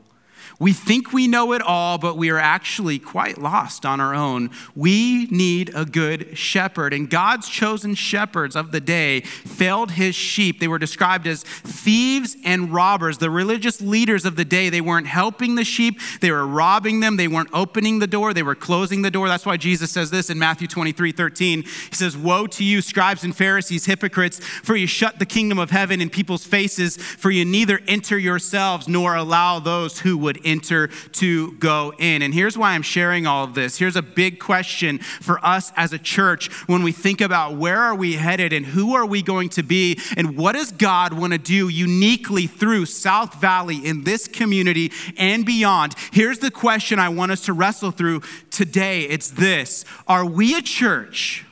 We 0.61 0.73
think 0.73 1.11
we 1.11 1.27
know 1.27 1.53
it 1.53 1.61
all, 1.61 1.97
but 1.97 2.17
we 2.17 2.29
are 2.29 2.39
actually 2.39 2.99
quite 2.99 3.37
lost 3.37 3.85
on 3.85 3.99
our 3.99 4.15
own. 4.15 4.49
We 4.75 5.25
need 5.27 5.71
a 5.75 5.85
good 5.85 6.37
shepherd. 6.37 6.93
And 6.93 7.09
God's 7.09 7.49
chosen 7.49 7.95
shepherds 7.95 8.55
of 8.55 8.71
the 8.71 8.79
day 8.79 9.21
failed 9.21 9.91
his 9.91 10.15
sheep. 10.15 10.59
They 10.59 10.67
were 10.67 10.79
described 10.79 11.27
as 11.27 11.43
thieves 11.43 12.35
and 12.45 12.71
robbers. 12.71 13.17
The 13.17 13.29
religious 13.29 13.81
leaders 13.81 14.25
of 14.25 14.35
the 14.35 14.45
day, 14.45 14.69
they 14.69 14.81
weren't 14.81 15.07
helping 15.07 15.55
the 15.55 15.63
sheep, 15.63 15.99
they 16.21 16.31
were 16.31 16.45
robbing 16.45 16.99
them, 17.01 17.17
they 17.17 17.27
weren't 17.27 17.49
opening 17.53 17.99
the 17.99 18.07
door, 18.07 18.33
they 18.33 18.43
were 18.43 18.55
closing 18.55 19.01
the 19.01 19.11
door. 19.11 19.27
That's 19.27 19.45
why 19.45 19.57
Jesus 19.57 19.91
says 19.91 20.11
this 20.11 20.29
in 20.29 20.37
Matthew 20.39 20.67
23 20.67 21.11
13. 21.11 21.63
He 21.63 21.69
says, 21.95 22.15
Woe 22.15 22.47
to 22.47 22.63
you, 22.63 22.81
scribes 22.81 23.23
and 23.23 23.35
Pharisees, 23.35 23.85
hypocrites, 23.85 24.39
for 24.39 24.75
you 24.75 24.87
shut 24.87 25.19
the 25.19 25.25
kingdom 25.25 25.59
of 25.59 25.71
heaven 25.71 26.01
in 26.01 26.09
people's 26.09 26.45
faces, 26.45 26.97
for 26.97 27.31
you 27.31 27.45
neither 27.45 27.79
enter 27.87 28.17
yourselves 28.17 28.87
nor 28.87 29.15
allow 29.15 29.59
those 29.59 29.99
who 29.99 30.17
would 30.17 30.31
would 30.31 30.45
enter 30.51 30.87
to 30.87 31.53
go 31.53 31.93
in. 31.97 32.21
And 32.21 32.33
here's 32.33 32.57
why 32.57 32.71
I'm 32.71 32.81
sharing 32.81 33.25
all 33.25 33.43
of 33.43 33.53
this. 33.53 33.77
Here's 33.77 33.95
a 33.95 34.01
big 34.01 34.39
question 34.39 34.99
for 34.99 35.43
us 35.45 35.71
as 35.75 35.93
a 35.93 35.99
church 35.99 36.51
when 36.67 36.83
we 36.83 36.91
think 36.91 37.21
about 37.21 37.55
where 37.55 37.79
are 37.79 37.95
we 37.95 38.13
headed 38.13 38.53
and 38.53 38.65
who 38.65 38.95
are 38.95 39.05
we 39.05 39.21
going 39.21 39.49
to 39.49 39.63
be 39.63 39.99
and 40.17 40.37
what 40.37 40.53
does 40.53 40.71
God 40.71 41.13
want 41.13 41.33
to 41.33 41.39
do 41.39 41.69
uniquely 41.69 42.47
through 42.47 42.85
South 42.85 43.35
Valley 43.35 43.77
in 43.77 44.03
this 44.03 44.27
community 44.27 44.91
and 45.17 45.45
beyond. 45.45 45.95
Here's 46.11 46.39
the 46.39 46.51
question 46.51 46.99
I 46.99 47.09
want 47.09 47.31
us 47.31 47.45
to 47.45 47.53
wrestle 47.53 47.91
through 47.91 48.21
today. 48.49 49.01
It's 49.03 49.31
this. 49.31 49.85
Are 50.07 50.25
we 50.25 50.55
a 50.55 50.61
church 50.61 51.45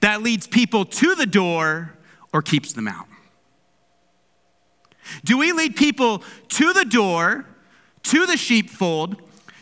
that 0.00 0.22
leads 0.22 0.46
people 0.46 0.84
to 0.84 1.14
the 1.14 1.26
door 1.26 1.94
or 2.32 2.42
keeps 2.42 2.72
them 2.72 2.86
out? 2.86 3.06
Do 5.24 5.38
we 5.38 5.52
lead 5.52 5.76
people 5.76 6.22
to 6.50 6.72
the 6.72 6.84
door, 6.84 7.46
to 8.04 8.26
the 8.26 8.36
sheepfold? 8.36 9.16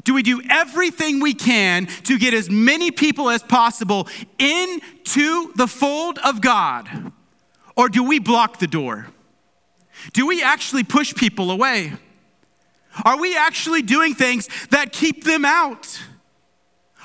Do 0.05 0.15
we 0.15 0.23
do 0.23 0.41
everything 0.49 1.21
we 1.21 1.35
can 1.35 1.87
to 2.05 2.19
get 2.19 2.33
as 2.33 2.49
many 2.49 2.91
people 2.91 3.29
as 3.29 3.43
possible 3.43 4.09
into 4.39 5.53
the 5.55 5.67
fold 5.67 6.19
of 6.25 6.41
God? 6.41 7.13
Or 7.77 7.89
do 7.89 8.03
we 8.03 8.19
block 8.19 8.59
the 8.59 8.67
door? 8.67 9.09
Do 10.13 10.27
we 10.27 10.43
actually 10.43 10.85
push 10.85 11.15
people 11.15 11.51
away? 11.51 11.93
Are 13.05 13.21
we 13.21 13.37
actually 13.37 13.83
doing 13.83 14.15
things 14.15 14.49
that 14.71 14.93
keep 14.93 15.25
them 15.25 15.45
out? 15.45 16.01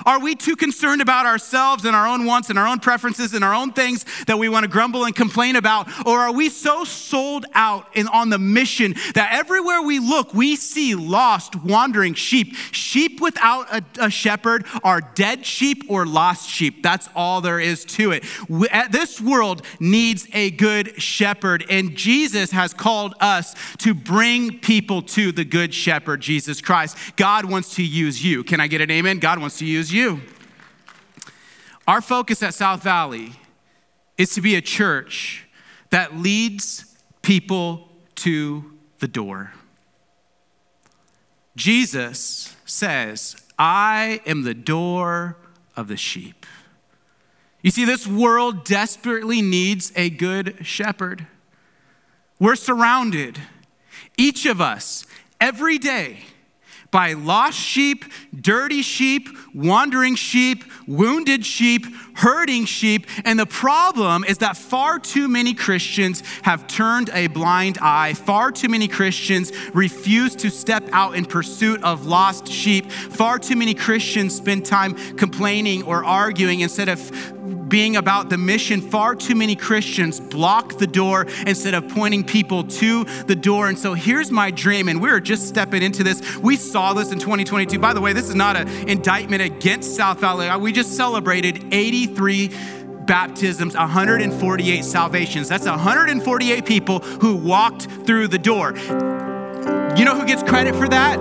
Are 0.06 0.20
we 0.20 0.36
too 0.36 0.56
concerned 0.56 1.02
about 1.02 1.26
ourselves 1.26 1.86
and 1.86 1.96
our 1.96 2.08
own 2.08 2.26
wants 2.26 2.50
and 2.50 2.60
our 2.60 2.68
own 2.68 2.80
preferences 2.80 3.34
and 3.34 3.44
our 3.44 3.54
own 3.54 3.72
things 3.72 4.06
that 4.26 4.38
we 4.38 4.50
want 4.50 4.64
to 4.64 4.70
grumble 4.70 5.06
and 5.06 5.16
complain 5.16 5.56
about? 5.56 5.88
Or 6.06 6.20
are 6.20 6.32
we 6.32 6.50
so 6.50 6.84
sold 6.84 7.46
out 7.54 7.88
in, 7.94 8.08
on 8.08 8.30
the 8.30 8.38
mission 8.38 8.96
that 9.16 9.34
everywhere 9.34 9.82
we 9.82 10.00
look, 10.00 10.34
we 10.34 10.56
see 10.56 10.96
lost, 10.96 11.56
wandering 11.56 12.14
sheep? 12.14 12.56
Sheep 12.72 13.22
without 13.22 13.74
a, 13.74 13.84
a 14.00 14.10
shepherd 14.10 14.66
are 14.84 15.02
dead 15.02 15.46
sheep 15.46 15.84
or 15.88 16.06
lost 16.06 16.50
sheep. 16.50 16.84
That's 16.84 17.08
all 17.16 17.42
there 17.42 17.60
is 17.60 17.86
to 17.86 18.12
it. 18.12 18.24
We, 18.50 18.68
this 18.92 19.22
world 19.22 19.66
needs 19.80 20.28
a 20.34 20.52
good 20.52 21.02
shepherd, 21.02 21.66
and 21.70 21.96
Jesus 21.96 22.52
has 22.52 22.74
called 22.74 23.16
us 23.20 23.56
to 23.80 23.94
bring 23.94 24.60
people 24.60 25.02
to 25.02 25.32
the 25.32 25.46
good 25.46 25.74
shepherd, 25.74 26.22
Jesus 26.22 26.62
Christ. 26.62 26.98
God 27.16 27.46
wants 27.46 27.76
to 27.76 27.84
use 27.84 28.24
you. 28.24 28.44
Can 28.44 28.60
I 28.60 28.68
get 28.68 28.82
an 28.82 28.92
amen? 28.92 29.20
God 29.20 29.40
wants 29.40 29.58
to 29.60 29.66
use 29.66 29.92
you. 29.92 29.93
Our 31.88 32.02
focus 32.02 32.42
at 32.42 32.56
South 32.56 32.82
Valley 32.82 33.34
is 34.18 34.34
to 34.34 34.42
be 34.42 34.56
a 34.56 34.62
church 34.62 35.46
that 35.92 36.18
leads 36.18 36.98
people 37.22 37.90
to 38.16 38.72
the 39.00 39.08
door. 39.08 39.52
Jesus 41.56 42.56
says, 42.66 43.36
I 43.60 44.22
am 44.26 44.44
the 44.44 44.56
door 44.56 45.38
of 45.76 45.88
the 45.88 45.98
sheep. 45.98 46.46
You 47.62 47.70
see, 47.70 47.86
this 47.86 48.08
world 48.08 48.66
desperately 48.66 49.42
needs 49.42 49.92
a 49.96 50.10
good 50.10 50.66
shepherd. 50.66 51.28
We're 52.40 52.56
surrounded, 52.56 53.40
each 54.18 54.48
of 54.48 54.60
us, 54.60 55.06
every 55.40 55.78
day 55.78 56.20
by 56.94 57.14
lost 57.14 57.58
sheep, 57.58 58.06
dirty 58.40 58.84
sheep, 58.84 59.28
wandering 59.56 60.14
sheep, 60.16 60.64
wounded 60.86 61.44
sheep, 61.44 61.88
hurting 62.14 62.66
sheep. 62.66 63.08
And 63.26 63.40
the 63.40 63.48
problem 63.48 64.24
is 64.24 64.38
that 64.38 64.56
far 64.56 65.00
too 65.00 65.28
many 65.28 65.56
Christians 65.56 66.22
have 66.44 66.68
turned 66.68 67.10
a 67.10 67.28
blind 67.28 67.80
eye. 67.82 68.14
Far 68.14 68.52
too 68.52 68.70
many 68.70 68.88
Christians 68.88 69.52
refuse 69.74 70.36
to 70.36 70.52
step 70.52 70.88
out 70.94 71.16
in 71.16 71.26
pursuit 71.26 71.84
of 71.84 72.06
lost 72.06 72.48
sheep. 72.48 72.92
Far 72.92 73.40
too 73.40 73.56
many 73.56 73.74
Christians 73.74 74.36
spend 74.36 74.64
time 74.64 74.94
complaining 75.18 75.82
or 75.82 76.06
arguing 76.06 76.60
instead 76.60 76.90
of 76.90 77.12
being 77.74 77.96
about 77.96 78.30
the 78.30 78.38
mission, 78.38 78.80
far 78.80 79.16
too 79.16 79.34
many 79.34 79.56
Christians 79.56 80.20
block 80.20 80.78
the 80.78 80.86
door 80.86 81.26
instead 81.48 81.74
of 81.74 81.90
pointing 81.90 82.24
people 82.24 82.64
to 82.64 83.04
the 83.26 83.36
door. 83.36 83.68
And 83.68 83.80
so 83.80 83.96
here's 83.96 84.30
my 84.30 84.52
dream, 84.52 84.90
and 84.90 85.02
we're 85.02 85.20
just 85.20 85.48
stepping 85.48 85.82
into 85.82 86.04
this. 86.04 86.38
We 86.38 86.56
saw 86.56 86.94
this 86.94 87.12
in 87.12 87.18
2022. 87.18 87.80
By 87.80 87.94
the 87.94 88.00
way, 88.00 88.14
this 88.14 88.30
is 88.30 88.36
not 88.36 88.56
an 88.56 88.68
indictment 88.88 89.42
against 89.42 89.96
South 89.96 90.20
Valley. 90.20 90.56
We 90.60 90.72
just 90.72 90.96
celebrated 90.96 91.74
83 91.74 92.52
baptisms, 93.08 93.74
148 93.76 94.86
salvations. 94.86 95.50
That's 95.50 95.66
148 95.66 96.66
people 96.66 97.00
who 97.00 97.38
walked 97.38 97.88
through 98.06 98.28
the 98.28 98.38
door. 98.38 98.76
You 99.98 100.06
know 100.06 100.16
who 100.16 100.28
gets 100.28 100.44
credit 100.44 100.76
for 100.76 100.88
that? 100.90 101.18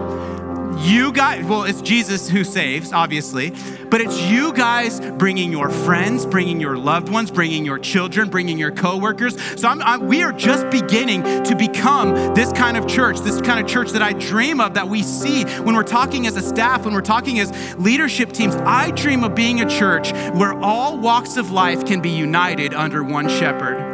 You 0.80 1.12
guys, 1.12 1.46
well, 1.46 1.64
it's 1.64 1.80
Jesus 1.80 2.28
who 2.28 2.44
saves, 2.44 2.92
obviously, 2.92 3.54
but 3.92 4.00
it's 4.00 4.22
you 4.22 4.54
guys 4.54 5.00
bringing 5.18 5.52
your 5.52 5.68
friends, 5.68 6.24
bringing 6.24 6.58
your 6.58 6.78
loved 6.78 7.10
ones, 7.10 7.30
bringing 7.30 7.62
your 7.62 7.78
children, 7.78 8.30
bringing 8.30 8.56
your 8.56 8.70
coworkers. 8.70 9.36
So 9.60 9.68
I'm, 9.68 9.82
I'm, 9.82 10.06
we 10.06 10.22
are 10.22 10.32
just 10.32 10.70
beginning 10.70 11.22
to 11.44 11.54
become 11.54 12.14
this 12.34 12.50
kind 12.54 12.78
of 12.78 12.86
church, 12.86 13.20
this 13.20 13.38
kind 13.42 13.60
of 13.60 13.66
church 13.66 13.90
that 13.90 14.00
I 14.00 14.14
dream 14.14 14.62
of, 14.62 14.72
that 14.74 14.88
we 14.88 15.02
see 15.02 15.44
when 15.60 15.74
we're 15.74 15.82
talking 15.82 16.26
as 16.26 16.36
a 16.36 16.42
staff, 16.42 16.86
when 16.86 16.94
we're 16.94 17.02
talking 17.02 17.38
as 17.38 17.76
leadership 17.76 18.32
teams. 18.32 18.54
I 18.56 18.92
dream 18.92 19.24
of 19.24 19.34
being 19.34 19.60
a 19.60 19.68
church 19.68 20.10
where 20.32 20.58
all 20.60 20.96
walks 20.96 21.36
of 21.36 21.50
life 21.50 21.84
can 21.84 22.00
be 22.00 22.08
united 22.08 22.72
under 22.72 23.04
one 23.04 23.28
shepherd. 23.28 23.91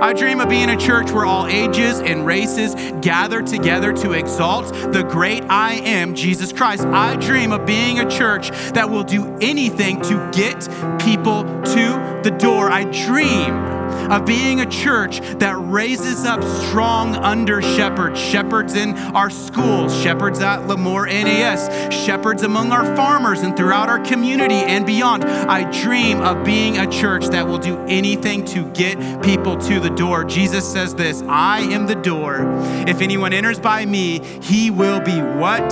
I 0.00 0.12
dream 0.12 0.40
of 0.40 0.48
being 0.48 0.70
a 0.70 0.76
church 0.76 1.10
where 1.10 1.24
all 1.24 1.46
ages 1.46 2.00
and 2.00 2.26
races 2.26 2.74
gather 3.00 3.42
together 3.42 3.92
to 3.94 4.12
exalt 4.12 4.72
the 4.92 5.02
great 5.02 5.42
I 5.44 5.74
am, 5.74 6.14
Jesus 6.14 6.52
Christ. 6.52 6.84
I 6.84 7.16
dream 7.16 7.52
of 7.52 7.66
being 7.66 8.00
a 8.00 8.10
church 8.10 8.50
that 8.72 8.88
will 8.90 9.04
do 9.04 9.36
anything 9.40 10.00
to 10.02 10.30
get 10.32 10.60
people 11.00 11.44
to 11.44 12.20
the 12.22 12.36
door. 12.38 12.70
I 12.70 12.84
dream 12.84 13.77
of 14.10 14.24
being 14.24 14.60
a 14.60 14.66
church 14.66 15.20
that 15.38 15.56
raises 15.58 16.24
up 16.24 16.42
strong 16.42 17.16
under 17.16 17.60
shepherds, 17.62 18.18
shepherds 18.18 18.74
in 18.74 18.96
our 19.14 19.30
schools, 19.30 19.94
shepherds 20.00 20.40
at 20.40 20.60
Lemoore 20.60 21.06
NAS, 21.06 21.94
shepherds 21.94 22.42
among 22.42 22.72
our 22.72 22.84
farmers 22.96 23.40
and 23.40 23.56
throughout 23.56 23.88
our 23.88 24.00
community 24.00 24.54
and 24.54 24.86
beyond. 24.86 25.24
I 25.24 25.70
dream 25.82 26.20
of 26.20 26.44
being 26.44 26.78
a 26.78 26.90
church 26.90 27.26
that 27.28 27.46
will 27.46 27.58
do 27.58 27.78
anything 27.86 28.44
to 28.46 28.64
get 28.72 29.22
people 29.22 29.56
to 29.58 29.80
the 29.80 29.90
door. 29.90 30.24
Jesus 30.24 30.70
says 30.70 30.94
this 30.94 31.22
I 31.22 31.60
am 31.60 31.86
the 31.86 31.94
door. 31.94 32.38
If 32.86 33.00
anyone 33.00 33.32
enters 33.32 33.58
by 33.60 33.84
me, 33.86 34.20
he 34.42 34.70
will 34.70 35.00
be 35.00 35.20
what? 35.20 35.70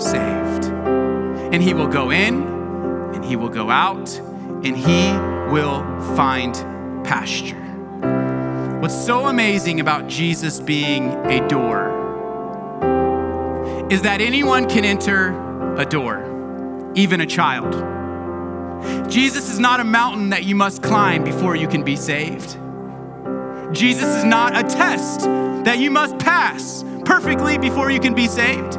Saved. 0.00 0.66
And 1.52 1.62
he 1.62 1.74
will 1.74 1.88
go 1.88 2.10
in 2.10 2.42
and 3.14 3.24
he 3.24 3.36
will 3.36 3.50
go 3.50 3.70
out 3.70 4.18
and 4.64 4.76
he 4.76 5.31
will 5.52 5.82
find 6.16 6.54
pasture. 7.04 7.60
What's 8.80 9.04
so 9.04 9.26
amazing 9.26 9.80
about 9.80 10.08
Jesus 10.08 10.58
being 10.58 11.10
a 11.26 11.46
door 11.46 11.90
is 13.90 14.00
that 14.00 14.22
anyone 14.22 14.66
can 14.66 14.86
enter 14.86 15.76
a 15.76 15.84
door, 15.84 16.92
even 16.94 17.20
a 17.20 17.26
child. 17.26 17.70
Jesus 19.10 19.50
is 19.50 19.58
not 19.58 19.78
a 19.78 19.84
mountain 19.84 20.30
that 20.30 20.44
you 20.44 20.54
must 20.54 20.82
climb 20.82 21.22
before 21.22 21.54
you 21.54 21.68
can 21.68 21.84
be 21.84 21.96
saved. 21.96 22.56
Jesus 23.74 24.08
is 24.08 24.24
not 24.24 24.56
a 24.56 24.62
test 24.62 25.20
that 25.66 25.78
you 25.78 25.90
must 25.90 26.18
pass 26.18 26.82
perfectly 27.04 27.58
before 27.58 27.90
you 27.90 28.00
can 28.00 28.14
be 28.14 28.26
saved. 28.26 28.78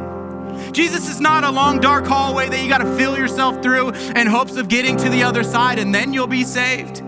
Jesus 0.74 1.08
is 1.08 1.22
not 1.22 1.44
a 1.44 1.52
long, 1.52 1.80
dark 1.80 2.08
hallway 2.08 2.50
that 2.50 2.64
you 2.64 2.68
got 2.68 2.80
to 2.80 2.98
fill 2.98 3.16
yourself 3.16 3.62
through 3.62 3.92
in 3.92 4.26
hopes 4.26 4.58
of 4.58 4.68
getting 4.68 4.98
to 4.98 5.08
the 5.08 5.22
other 5.22 5.44
side 5.44 5.78
and 5.78 5.94
then 5.94 6.12
you'll 6.12 6.26
be 6.26 6.44
saved. 6.44 7.04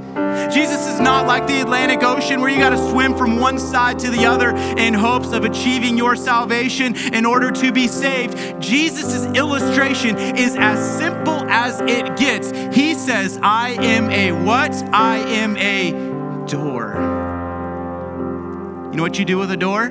Jesus 0.53 0.87
is 0.87 0.99
not 0.99 1.25
like 1.25 1.47
the 1.47 1.61
Atlantic 1.61 2.03
Ocean 2.03 2.39
where 2.39 2.49
you 2.49 2.59
got 2.59 2.69
to 2.69 2.89
swim 2.91 3.17
from 3.17 3.39
one 3.39 3.57
side 3.57 3.97
to 3.99 4.11
the 4.11 4.23
other 4.27 4.51
in 4.77 4.93
hopes 4.93 5.33
of 5.33 5.45
achieving 5.45 5.97
your 5.97 6.15
salvation 6.15 6.95
in 7.11 7.25
order 7.25 7.49
to 7.51 7.71
be 7.71 7.87
saved. 7.87 8.61
Jesus' 8.61 9.25
illustration 9.35 10.15
is 10.37 10.55
as 10.57 10.97
simple 10.99 11.43
as 11.49 11.81
it 11.81 12.15
gets. 12.17 12.51
He 12.73 12.93
says, 12.93 13.39
I 13.41 13.71
am 13.71 14.11
a 14.11 14.31
what? 14.45 14.73
I 14.93 15.17
am 15.17 15.57
a 15.57 15.91
door. 16.45 16.93
You 18.91 18.97
know 18.97 19.03
what 19.03 19.17
you 19.17 19.25
do 19.25 19.39
with 19.39 19.49
a 19.49 19.57
door? 19.57 19.87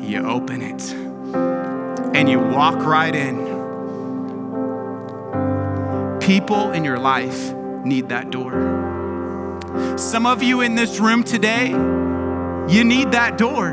You 0.00 0.26
open 0.26 0.60
it 0.60 1.11
and 2.14 2.28
you 2.28 2.38
walk 2.38 2.76
right 2.76 3.14
in. 3.14 3.38
People 6.20 6.72
in 6.72 6.84
your 6.84 6.98
life 6.98 7.52
need 7.84 8.08
that 8.10 8.30
door. 8.30 9.96
Some 9.96 10.26
of 10.26 10.42
you 10.42 10.60
in 10.60 10.74
this 10.74 11.00
room 11.00 11.24
today, 11.24 11.68
you 11.70 12.84
need 12.84 13.12
that 13.12 13.38
door. 13.38 13.72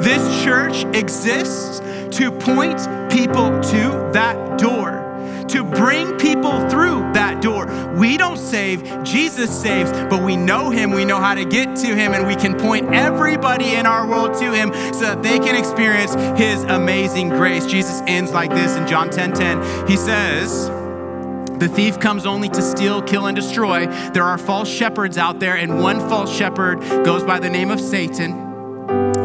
This 0.00 0.42
church 0.42 0.84
exists 0.96 1.80
to 2.18 2.30
point 2.30 2.78
people 3.10 3.60
to 3.60 4.10
that 4.12 4.58
door 4.58 5.07
to 5.48 5.64
bring 5.64 6.16
people 6.18 6.68
through 6.68 7.00
that 7.12 7.42
door. 7.42 7.66
We 7.96 8.16
don't 8.16 8.36
save, 8.36 9.02
Jesus 9.02 9.50
saves, 9.50 9.90
but 9.90 10.22
we 10.22 10.36
know 10.36 10.70
him, 10.70 10.90
we 10.92 11.04
know 11.04 11.18
how 11.18 11.34
to 11.34 11.44
get 11.44 11.76
to 11.76 11.86
him, 11.86 12.12
and 12.12 12.26
we 12.26 12.36
can 12.36 12.56
point 12.56 12.92
everybody 12.94 13.74
in 13.74 13.86
our 13.86 14.06
world 14.06 14.34
to 14.38 14.52
him 14.52 14.72
so 14.92 15.00
that 15.00 15.22
they 15.22 15.38
can 15.38 15.56
experience 15.56 16.14
his 16.38 16.62
amazing 16.64 17.30
grace. 17.30 17.66
Jesus 17.66 18.02
ends 18.06 18.32
like 18.32 18.50
this 18.50 18.76
in 18.76 18.86
John 18.86 19.10
10 19.10 19.32
10. 19.32 19.88
He 19.88 19.96
says, 19.96 20.68
the 21.58 21.68
thief 21.68 21.98
comes 21.98 22.24
only 22.24 22.48
to 22.50 22.62
steal, 22.62 23.02
kill, 23.02 23.26
and 23.26 23.34
destroy. 23.34 23.86
There 24.12 24.22
are 24.22 24.38
false 24.38 24.68
shepherds 24.68 25.18
out 25.18 25.40
there, 25.40 25.56
and 25.56 25.80
one 25.80 25.98
false 26.08 26.32
shepherd 26.32 26.80
goes 27.04 27.24
by 27.24 27.40
the 27.40 27.50
name 27.50 27.72
of 27.72 27.80
Satan. 27.80 28.47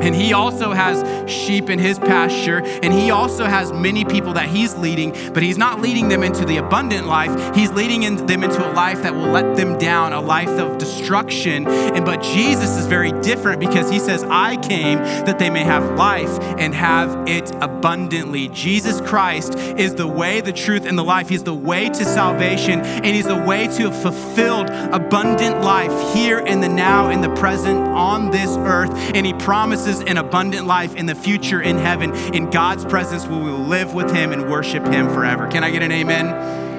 And 0.04 0.14
he 0.14 0.34
also 0.34 0.74
has 0.74 1.32
sheep 1.32 1.70
in 1.70 1.80
his 1.80 1.98
pasture, 1.98 2.62
and 2.84 2.94
he 2.94 3.10
also 3.10 3.46
has 3.46 3.72
many 3.72 4.04
people 4.04 4.34
that 4.34 4.50
he's 4.50 4.76
leading, 4.76 5.12
but 5.34 5.42
he's 5.42 5.58
not 5.58 5.80
leading 5.80 6.10
them 6.10 6.24
into 6.24 6.44
the 6.44 6.58
abundant 6.58 7.08
life. 7.08 7.56
He's 7.56 7.72
leading 7.72 8.02
them 8.26 8.44
into 8.44 8.70
a 8.70 8.72
life 8.74 9.02
that 9.04 9.16
will 9.16 9.30
let 9.30 9.56
them 9.56 9.78
down, 9.78 10.12
a 10.12 10.20
life 10.20 10.50
of 10.50 10.78
destruction. 10.78 11.66
And 11.68 12.04
but 12.04 12.22
Jesus 12.22 12.76
is 12.76 12.86
very 12.86 13.13
different 13.24 13.60
because 13.60 13.90
he 13.90 14.00
says, 14.00 14.24
I 14.24 14.58
came 14.58 14.98
that 14.98 15.40
they 15.40 15.50
may 15.50 15.64
have 15.64 15.98
life 15.98 16.40
and 16.60 16.74
have 16.74 17.28
it 17.28 17.52
abundantly. 17.62 18.50
Jesus 18.50 19.02
Christ 19.02 19.56
is 19.56 19.96
the 19.96 20.08
way, 20.08 20.42
the 20.42 20.54
truth, 20.54 20.86
and 20.86 20.98
the 20.98 21.04
life. 21.04 21.30
He's 21.30 21.44
the 21.44 21.54
way 21.54 21.90
to 21.90 22.06
salvation, 22.06 22.82
and 22.82 23.06
he's 23.06 23.28
the 23.28 23.38
way 23.38 23.68
to 23.68 23.88
a 23.88 23.92
fulfilled, 23.92 24.70
abundant 24.70 25.62
life 25.62 26.14
here 26.14 26.40
in 26.40 26.62
the 26.62 26.70
now, 26.70 27.10
in 27.10 27.22
the 27.22 27.34
present, 27.36 27.80
on 27.88 28.32
this 28.32 28.56
earth. 28.58 28.92
And 29.16 29.26
he 29.26 29.34
promises 29.34 30.02
an 30.02 30.18
abundant 30.18 30.68
life 30.68 30.96
in 30.96 31.06
the 31.06 31.16
future 31.16 31.62
in 31.62 31.78
heaven. 31.78 32.14
In 32.34 32.50
God's 32.50 32.86
presence, 32.86 33.26
where 33.28 33.44
we 33.44 33.52
will 33.52 33.60
live 33.60 33.94
with 33.94 34.12
Him 34.14 34.32
and 34.32 34.50
worship 34.50 34.86
Him 34.88 35.08
forever. 35.10 35.48
Can 35.48 35.64
I 35.64 35.72
get 35.72 35.82
an 35.82 35.92
amen? 35.92 36.70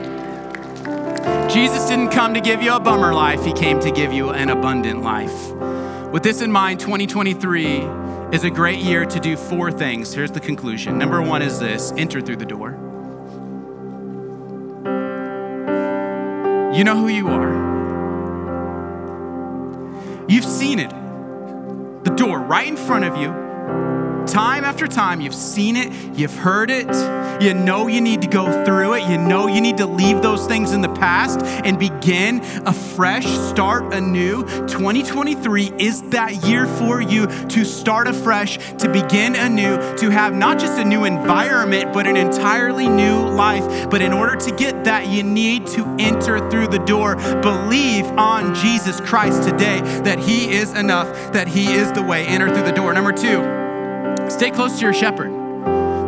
Jesus 1.50 1.88
didn't 1.88 2.10
come 2.10 2.34
to 2.34 2.40
give 2.40 2.62
you 2.62 2.74
a 2.74 2.80
bummer 2.80 3.12
life, 3.14 3.44
He 3.44 3.52
came 3.52 3.80
to 3.80 3.90
give 3.90 4.12
you 4.12 4.30
an 4.30 4.50
abundant 4.50 5.02
life. 5.02 5.73
With 6.14 6.22
this 6.22 6.42
in 6.42 6.52
mind, 6.52 6.78
2023 6.78 7.66
is 8.30 8.44
a 8.44 8.50
great 8.50 8.78
year 8.78 9.04
to 9.04 9.18
do 9.18 9.36
four 9.36 9.72
things. 9.72 10.14
Here's 10.14 10.30
the 10.30 10.38
conclusion. 10.38 10.96
Number 10.96 11.20
one 11.20 11.42
is 11.42 11.58
this 11.58 11.92
enter 11.96 12.20
through 12.20 12.36
the 12.36 12.46
door. 12.46 12.70
You 16.72 16.84
know 16.84 16.96
who 16.96 17.08
you 17.08 17.26
are. 17.26 17.50
You've 20.28 20.44
seen 20.44 20.78
it 20.78 20.90
the 22.04 22.14
door 22.14 22.38
right 22.38 22.68
in 22.68 22.76
front 22.76 23.04
of 23.04 23.16
you. 23.16 23.43
Time 24.26 24.64
after 24.64 24.86
time, 24.86 25.20
you've 25.20 25.34
seen 25.34 25.76
it, 25.76 25.92
you've 26.16 26.34
heard 26.34 26.70
it, 26.70 26.88
you 27.42 27.52
know 27.52 27.88
you 27.88 28.00
need 28.00 28.22
to 28.22 28.28
go 28.28 28.64
through 28.64 28.94
it, 28.94 29.08
you 29.08 29.18
know 29.18 29.46
you 29.46 29.60
need 29.60 29.76
to 29.76 29.86
leave 29.86 30.22
those 30.22 30.46
things 30.46 30.72
in 30.72 30.80
the 30.80 30.88
past 30.88 31.40
and 31.42 31.78
begin 31.78 32.40
a 32.66 32.72
fresh 32.72 33.26
start 33.26 33.92
anew. 33.92 34.42
2023 34.66 35.72
is 35.78 36.02
that 36.10 36.44
year 36.44 36.66
for 36.66 37.00
you 37.00 37.26
to 37.48 37.64
start 37.64 38.08
afresh, 38.08 38.56
to 38.78 38.88
begin 38.88 39.36
anew, 39.36 39.76
to 39.98 40.10
have 40.10 40.34
not 40.34 40.58
just 40.58 40.78
a 40.78 40.84
new 40.84 41.04
environment, 41.04 41.92
but 41.92 42.06
an 42.06 42.16
entirely 42.16 42.88
new 42.88 43.28
life. 43.28 43.90
But 43.90 44.00
in 44.00 44.12
order 44.12 44.36
to 44.36 44.56
get 44.56 44.84
that, 44.84 45.08
you 45.08 45.22
need 45.22 45.66
to 45.68 45.84
enter 45.98 46.38
through 46.50 46.68
the 46.68 46.78
door. 46.80 47.16
Believe 47.42 48.06
on 48.12 48.54
Jesus 48.54 49.00
Christ 49.00 49.48
today 49.48 49.80
that 50.02 50.18
He 50.18 50.50
is 50.50 50.72
enough, 50.72 51.32
that 51.32 51.46
He 51.46 51.74
is 51.74 51.92
the 51.92 52.02
way. 52.02 52.26
Enter 52.26 52.52
through 52.52 52.64
the 52.64 52.72
door. 52.72 52.92
Number 52.94 53.12
two, 53.12 53.63
Stay 54.28 54.50
close 54.50 54.78
to 54.78 54.82
your 54.82 54.94
shepherd. 54.94 55.43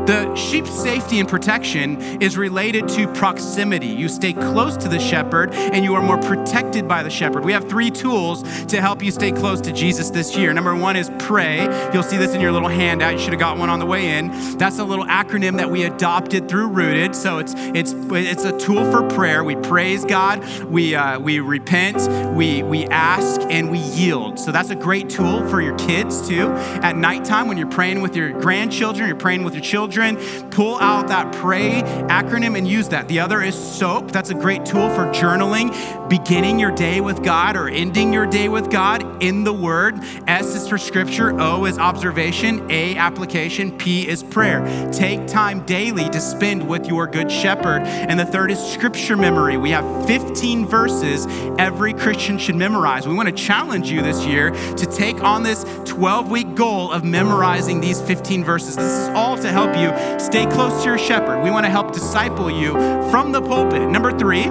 The 0.07 0.33
sheep's 0.37 0.71
safety 0.71 1.19
and 1.19 1.29
protection 1.29 2.01
is 2.23 2.37
related 2.37 2.87
to 2.91 3.09
proximity. 3.15 3.89
You 3.89 4.09
stay 4.09 4.33
close 4.33 4.77
to 4.77 4.89
the 4.89 5.01
shepherd 5.01 5.53
and 5.53 5.85
you 5.85 5.97
are 5.97 6.01
more 6.03 6.19
protected 6.19 6.87
by 6.87 7.03
the 7.03 7.11
shepherd. 7.11 7.45
We 7.45 7.51
have 7.51 7.69
three 7.69 7.91
tools 7.91 8.45
to 8.67 8.81
help 8.81 9.03
you 9.03 9.11
stay 9.11 9.33
close 9.33 9.61
to 9.63 9.73
Jesus 9.73 10.11
this 10.11 10.37
year. 10.37 10.53
Number 10.53 10.77
one 10.77 10.95
is 10.95 11.11
pray. 11.19 11.91
You'll 11.93 12.05
see 12.05 12.19
this 12.19 12.35
in 12.35 12.41
your 12.41 12.53
little 12.53 12.69
handout. 12.69 13.15
You 13.15 13.19
should 13.19 13.33
have 13.33 13.41
got 13.41 13.59
one 13.59 13.69
on 13.69 13.81
the 13.81 13.87
way 13.87 14.17
in. 14.17 14.29
That's 14.59 14.79
a 14.79 14.85
little 14.85 15.07
acronym 15.07 15.57
that 15.57 15.73
we 15.73 15.83
adopted 15.83 16.49
through 16.49 16.69
Rooted. 16.69 17.17
So 17.17 17.39
it's 17.39 17.55
it's 17.57 17.93
it's 17.93 18.45
a 18.45 18.57
tool 18.61 18.89
for 18.93 19.09
prayer. 19.09 19.43
We 19.43 19.57
praise 19.57 20.05
God, 20.05 20.45
we 20.67 20.95
uh, 20.95 21.19
we 21.19 21.41
repent, 21.41 21.97
we 22.33 22.63
we 22.63 22.85
ask, 22.87 23.41
and 23.51 23.73
we 23.73 23.79
yield. 23.79 24.39
So 24.39 24.53
that's 24.53 24.71
a 24.71 24.77
great 24.77 25.11
tool 25.11 25.45
for 25.49 25.61
your 25.61 25.77
kids 25.79 26.29
too. 26.29 26.53
At 26.83 26.97
nighttime 26.97 27.49
when 27.49 27.57
you're 27.57 27.67
praying 27.67 28.03
with 28.03 28.15
your 28.15 28.31
grandchildren, 28.41 29.09
you're 29.09 29.17
praying 29.17 29.43
with 29.43 29.55
your 29.55 29.65
children 29.65 29.96
children, 29.97 30.51
pull 30.51 30.79
out 30.79 31.09
that 31.09 31.33
pray 31.35 31.83
acronym 32.09 32.57
and 32.57 32.69
use 32.69 32.89
that. 32.89 33.09
The 33.09 33.21
other 33.21 33.41
is 33.43 33.55
SOAP. 33.55 34.11
That's 34.11 34.31
a 34.31 34.35
great 34.35 34.65
tool 34.67 34.91
for 34.91 35.07
journaling, 35.07 35.71
beginning 36.09 36.59
your 36.59 36.71
day 36.71 37.01
with 37.01 37.23
God 37.25 37.57
or 37.57 37.69
ending 37.69 38.13
your 38.13 38.27
day 38.27 38.49
with 38.49 38.71
God 38.71 39.23
in 39.23 39.45
the 39.45 39.53
Word. 39.53 39.99
S 40.27 40.55
is 40.55 40.69
for 40.69 40.77
scripture, 40.79 41.39
O 41.41 41.65
is 41.65 41.79
observation, 41.79 42.71
A, 42.71 42.97
application, 42.97 43.77
P 43.79 44.07
is 44.07 44.23
prayer. 44.23 44.61
Take 44.93 45.27
time 45.27 45.65
daily 45.65 46.09
to 46.11 46.21
spend 46.21 46.67
with 46.69 46.87
your 46.87 47.07
good 47.07 47.31
shepherd. 47.31 47.83
And 47.83 48.21
the 48.21 48.27
third 48.27 48.51
is 48.51 48.59
scripture 48.61 49.17
memory. 49.17 49.57
We 49.57 49.71
have 49.71 50.07
15 50.07 50.67
verses 50.67 51.27
every 51.59 51.95
Christian 51.95 52.39
should 52.39 52.57
memorize. 52.57 53.09
We 53.09 53.15
want 53.15 53.29
to 53.29 53.35
challenge 53.35 53.91
you 53.91 54.03
this 54.03 54.27
year 54.27 54.51
to 54.51 54.87
take 54.87 55.23
on 55.23 55.43
this 55.43 55.65
12 55.85 56.31
week 56.31 56.55
goal 56.55 56.93
of 56.93 57.05
memorizing 57.05 57.81
these 57.81 58.01
15 58.01 58.45
verses. 58.45 58.77
This 58.77 58.93
is 58.93 59.09
all 59.11 59.37
to 59.37 59.51
help 59.51 59.77
you 59.77 59.86
you. 59.87 60.21
Stay 60.21 60.47
close 60.47 60.83
to 60.83 60.89
your 60.89 60.99
shepherd. 60.99 61.43
We 61.43 61.51
want 61.51 61.65
to 61.65 61.71
help 61.71 61.93
disciple 61.93 62.51
you 62.51 62.73
from 63.11 63.33
the 63.33 63.41
pulpit. 63.41 63.89
Number 63.89 64.17
three, 64.17 64.45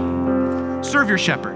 serve 0.84 1.10
your 1.10 1.17
shepherd. 1.17 1.56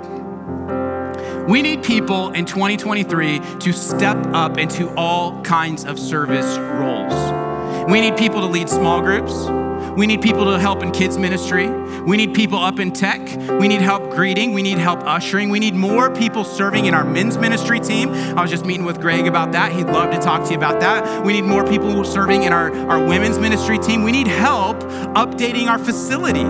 We 1.49 1.61
need 1.61 1.83
people 1.83 2.29
in 2.31 2.45
2023 2.45 3.39
to 3.59 3.73
step 3.73 4.17
up 4.33 4.57
into 4.57 4.93
all 4.95 5.41
kinds 5.41 5.83
of 5.83 5.97
service 5.97 6.57
roles. 6.57 7.89
We 7.89 8.01
need 8.01 8.17
people 8.17 8.41
to 8.41 8.47
lead 8.47 8.69
small 8.69 9.01
groups. 9.01 9.58
We 9.99 10.07
need 10.07 10.21
people 10.21 10.45
to 10.45 10.57
help 10.57 10.81
in 10.81 10.91
kids' 10.91 11.17
ministry. 11.17 11.69
We 11.69 12.15
need 12.15 12.33
people 12.33 12.57
up 12.57 12.79
in 12.79 12.93
tech. 12.93 13.19
We 13.59 13.67
need 13.67 13.81
help 13.81 14.11
greeting. 14.11 14.53
We 14.53 14.61
need 14.61 14.77
help 14.77 15.03
ushering. 15.03 15.49
We 15.49 15.59
need 15.59 15.75
more 15.75 16.09
people 16.09 16.45
serving 16.45 16.85
in 16.85 16.93
our 16.93 17.03
men's 17.03 17.37
ministry 17.37 17.81
team. 17.81 18.11
I 18.11 18.41
was 18.41 18.49
just 18.49 18.65
meeting 18.65 18.85
with 18.85 19.01
Greg 19.01 19.27
about 19.27 19.51
that. 19.51 19.73
He'd 19.73 19.87
love 19.87 20.11
to 20.11 20.17
talk 20.17 20.45
to 20.45 20.51
you 20.51 20.57
about 20.57 20.79
that. 20.79 21.25
We 21.25 21.33
need 21.33 21.43
more 21.43 21.65
people 21.65 22.05
serving 22.05 22.43
in 22.43 22.53
our, 22.53 22.73
our 22.87 23.05
women's 23.05 23.39
ministry 23.39 23.77
team. 23.77 24.03
We 24.03 24.13
need 24.13 24.27
help 24.27 24.77
updating 25.15 25.67
our 25.67 25.77
facility. 25.77 26.45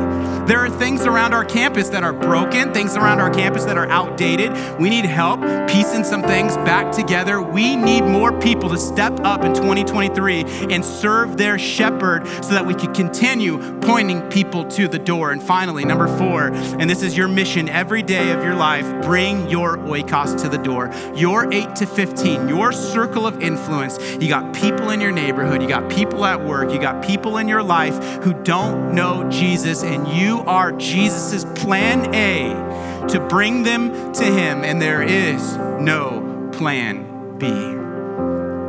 There 0.45 0.59
are 0.59 0.69
things 0.69 1.07
around 1.07 1.33
our 1.33 1.43
campus 1.43 1.89
that 1.89 2.03
are 2.03 2.13
broken, 2.13 2.71
things 2.71 2.95
around 2.95 3.19
our 3.19 3.31
campus 3.31 3.65
that 3.65 3.77
are 3.77 3.87
outdated. 3.87 4.51
We 4.79 4.91
need 4.91 5.05
help 5.05 5.41
piecing 5.67 6.03
some 6.03 6.21
things 6.21 6.55
back 6.57 6.91
together. 6.91 7.41
We 7.41 7.75
need 7.75 8.03
more 8.03 8.31
people 8.39 8.69
to 8.69 8.77
step 8.77 9.19
up 9.21 9.43
in 9.43 9.55
2023 9.55 10.43
and 10.69 10.85
serve 10.85 11.37
their 11.37 11.57
shepherd 11.57 12.27
so 12.43 12.51
that 12.51 12.65
we 12.65 12.75
can 12.75 12.93
continue 12.93 13.38
continue 13.39 13.79
pointing 13.79 14.21
people 14.29 14.65
to 14.65 14.87
the 14.87 14.99
door. 14.99 15.31
And 15.31 15.41
finally, 15.41 15.85
number 15.85 16.07
four, 16.17 16.47
and 16.47 16.89
this 16.89 17.01
is 17.01 17.15
your 17.15 17.29
mission 17.29 17.69
every 17.69 18.03
day 18.03 18.31
of 18.31 18.43
your 18.43 18.55
life 18.55 18.85
bring 19.03 19.49
your 19.49 19.77
oikos 19.77 20.41
to 20.41 20.49
the 20.49 20.57
door. 20.57 20.91
Your 21.15 21.51
8 21.51 21.75
to 21.77 21.85
15, 21.85 22.49
your 22.49 22.73
circle 22.73 23.25
of 23.25 23.41
influence. 23.41 23.97
You 24.21 24.27
got 24.27 24.53
people 24.53 24.89
in 24.89 24.99
your 24.99 25.11
neighborhood, 25.11 25.61
you 25.61 25.69
got 25.69 25.89
people 25.89 26.25
at 26.25 26.43
work, 26.43 26.71
you 26.71 26.79
got 26.79 27.03
people 27.03 27.37
in 27.37 27.47
your 27.47 27.63
life 27.63 27.97
who 28.23 28.33
don't 28.43 28.93
know 28.93 29.29
Jesus, 29.29 29.83
and 29.83 30.07
you 30.07 30.41
are 30.41 30.73
Jesus's 30.73 31.45
plan 31.57 32.13
A 32.13 33.07
to 33.07 33.25
bring 33.29 33.63
them 33.63 34.11
to 34.13 34.25
Him, 34.25 34.65
and 34.65 34.81
there 34.81 35.01
is 35.01 35.55
no 35.79 36.49
plan 36.51 37.37
B. 37.37 37.47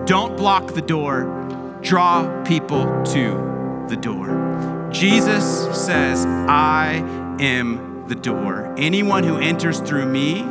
Don't 0.06 0.36
block 0.36 0.74
the 0.74 0.82
door, 0.82 1.24
draw 1.82 2.44
people 2.44 2.84
to 3.06 3.49
the 3.90 3.96
door. 3.96 4.88
Jesus 4.92 5.44
says, 5.76 6.24
I 6.24 6.94
am 7.40 8.06
the 8.08 8.14
door. 8.14 8.72
Anyone 8.78 9.24
who 9.24 9.36
enters 9.36 9.80
through 9.80 10.06
me 10.06 10.42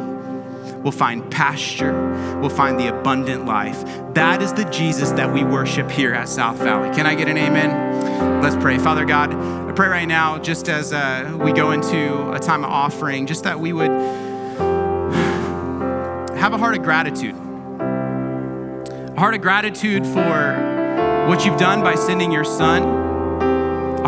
will 0.84 0.92
find 0.92 1.30
pasture, 1.32 1.94
will 2.40 2.50
find 2.50 2.80
the 2.80 2.88
abundant 2.88 3.46
life. 3.46 3.84
That 4.14 4.42
is 4.42 4.54
the 4.54 4.66
Jesus 4.66 5.12
that 5.12 5.34
we 5.34 5.44
worship 5.44 5.90
here 5.90 6.14
at 6.14 6.30
South 6.30 6.58
Valley. 6.58 6.94
Can 6.96 7.06
I 7.06 7.16
get 7.16 7.28
an 7.28 7.38
amen? 7.38 8.42
Let's 8.42 8.56
pray. 8.56 8.78
Father 8.78 9.06
God, 9.06 9.34
I 9.34 9.72
pray 9.74 9.88
right 9.88 10.08
now, 10.08 10.38
just 10.38 10.70
as 10.70 10.94
uh, 10.94 11.38
we 11.42 11.52
go 11.52 11.72
into 11.72 12.32
a 12.32 12.40
time 12.40 12.64
of 12.64 12.70
offering, 12.70 13.26
just 13.26 13.44
that 13.46 13.60
we 13.60 13.74
would 13.74 13.92
have 16.38 16.54
a 16.54 16.58
heart 16.58 16.78
of 16.78 16.84
gratitude. 16.84 17.36
A 17.36 19.20
heart 19.20 19.36
of 19.36 19.42
gratitude 19.42 20.06
for 20.06 21.26
what 21.28 21.46
you've 21.46 21.60
done 21.60 21.82
by 21.82 21.96
sending 21.96 22.32
your 22.32 22.46
son 22.46 23.09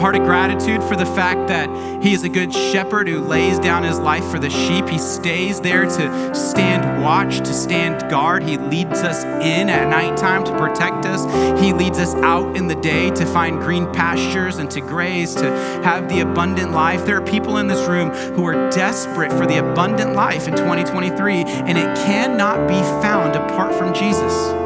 heart 0.01 0.15
of 0.15 0.23
gratitude 0.23 0.83
for 0.83 0.95
the 0.95 1.05
fact 1.05 1.47
that 1.47 1.69
He 2.03 2.11
is 2.11 2.23
a 2.23 2.29
good 2.29 2.51
shepherd 2.51 3.07
who 3.07 3.19
lays 3.19 3.59
down 3.59 3.83
His 3.83 3.99
life 3.99 4.25
for 4.31 4.39
the 4.39 4.49
sheep. 4.49 4.89
He 4.89 4.97
stays 4.97 5.61
there 5.61 5.85
to 5.85 6.35
stand 6.35 7.03
watch, 7.03 7.37
to 7.37 7.53
stand 7.53 8.09
guard. 8.09 8.41
He 8.41 8.57
leads 8.57 9.03
us 9.03 9.23
in 9.23 9.69
at 9.69 9.87
nighttime 9.89 10.43
to 10.45 10.57
protect 10.57 11.05
us. 11.05 11.23
He 11.61 11.71
leads 11.71 11.99
us 11.99 12.15
out 12.15 12.57
in 12.57 12.67
the 12.67 12.75
day 12.75 13.11
to 13.11 13.25
find 13.27 13.59
green 13.59 13.85
pastures 13.93 14.57
and 14.57 14.71
to 14.71 14.81
graze, 14.81 15.35
to 15.35 15.51
have 15.83 16.09
the 16.09 16.21
abundant 16.21 16.71
life. 16.71 17.05
There 17.05 17.17
are 17.17 17.25
people 17.25 17.57
in 17.57 17.67
this 17.67 17.87
room 17.87 18.09
who 18.33 18.43
are 18.47 18.71
desperate 18.71 19.31
for 19.31 19.45
the 19.45 19.57
abundant 19.57 20.15
life 20.15 20.47
in 20.47 20.55
2023, 20.55 21.43
and 21.43 21.77
it 21.77 21.95
cannot 21.97 22.67
be 22.67 22.81
found 23.03 23.35
apart 23.35 23.75
from 23.75 23.93
Jesus. 23.93 24.60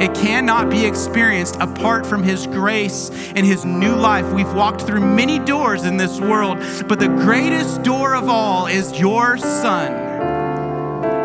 It 0.00 0.14
cannot 0.14 0.70
be 0.70 0.84
experienced 0.84 1.56
apart 1.56 2.06
from 2.06 2.22
His 2.22 2.46
grace 2.46 3.10
and 3.34 3.46
His 3.46 3.64
new 3.64 3.94
life. 3.94 4.30
We've 4.32 4.52
walked 4.52 4.82
through 4.82 5.00
many 5.00 5.38
doors 5.38 5.84
in 5.84 5.96
this 5.96 6.20
world, 6.20 6.58
but 6.88 7.00
the 7.00 7.08
greatest 7.08 7.82
door 7.82 8.14
of 8.14 8.28
all 8.28 8.66
is 8.66 8.98
your 8.98 9.38
Son. 9.38 9.92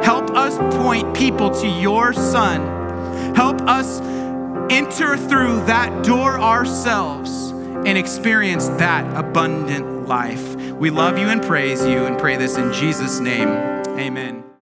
Help 0.04 0.30
us 0.32 0.58
point 0.76 1.16
people 1.16 1.50
to 1.50 1.68
your 1.68 2.14
Son. 2.14 3.34
Help 3.36 3.62
us 3.64 4.02
enter 4.72 5.18
through 5.18 5.66
that 5.66 6.06
door 6.06 6.40
ourselves 6.40 7.50
and 7.86 7.98
experience 7.98 8.68
that 8.70 9.06
abundant 9.16 10.08
life. 10.08 10.56
We 10.56 10.90
love 10.90 11.18
you 11.18 11.28
and 11.28 11.42
praise 11.42 11.86
you 11.86 12.06
and 12.06 12.18
pray 12.18 12.36
this 12.36 12.58
in 12.58 12.74
Jesus' 12.74 13.20
name. 13.20 13.48
Amen. 13.48 14.45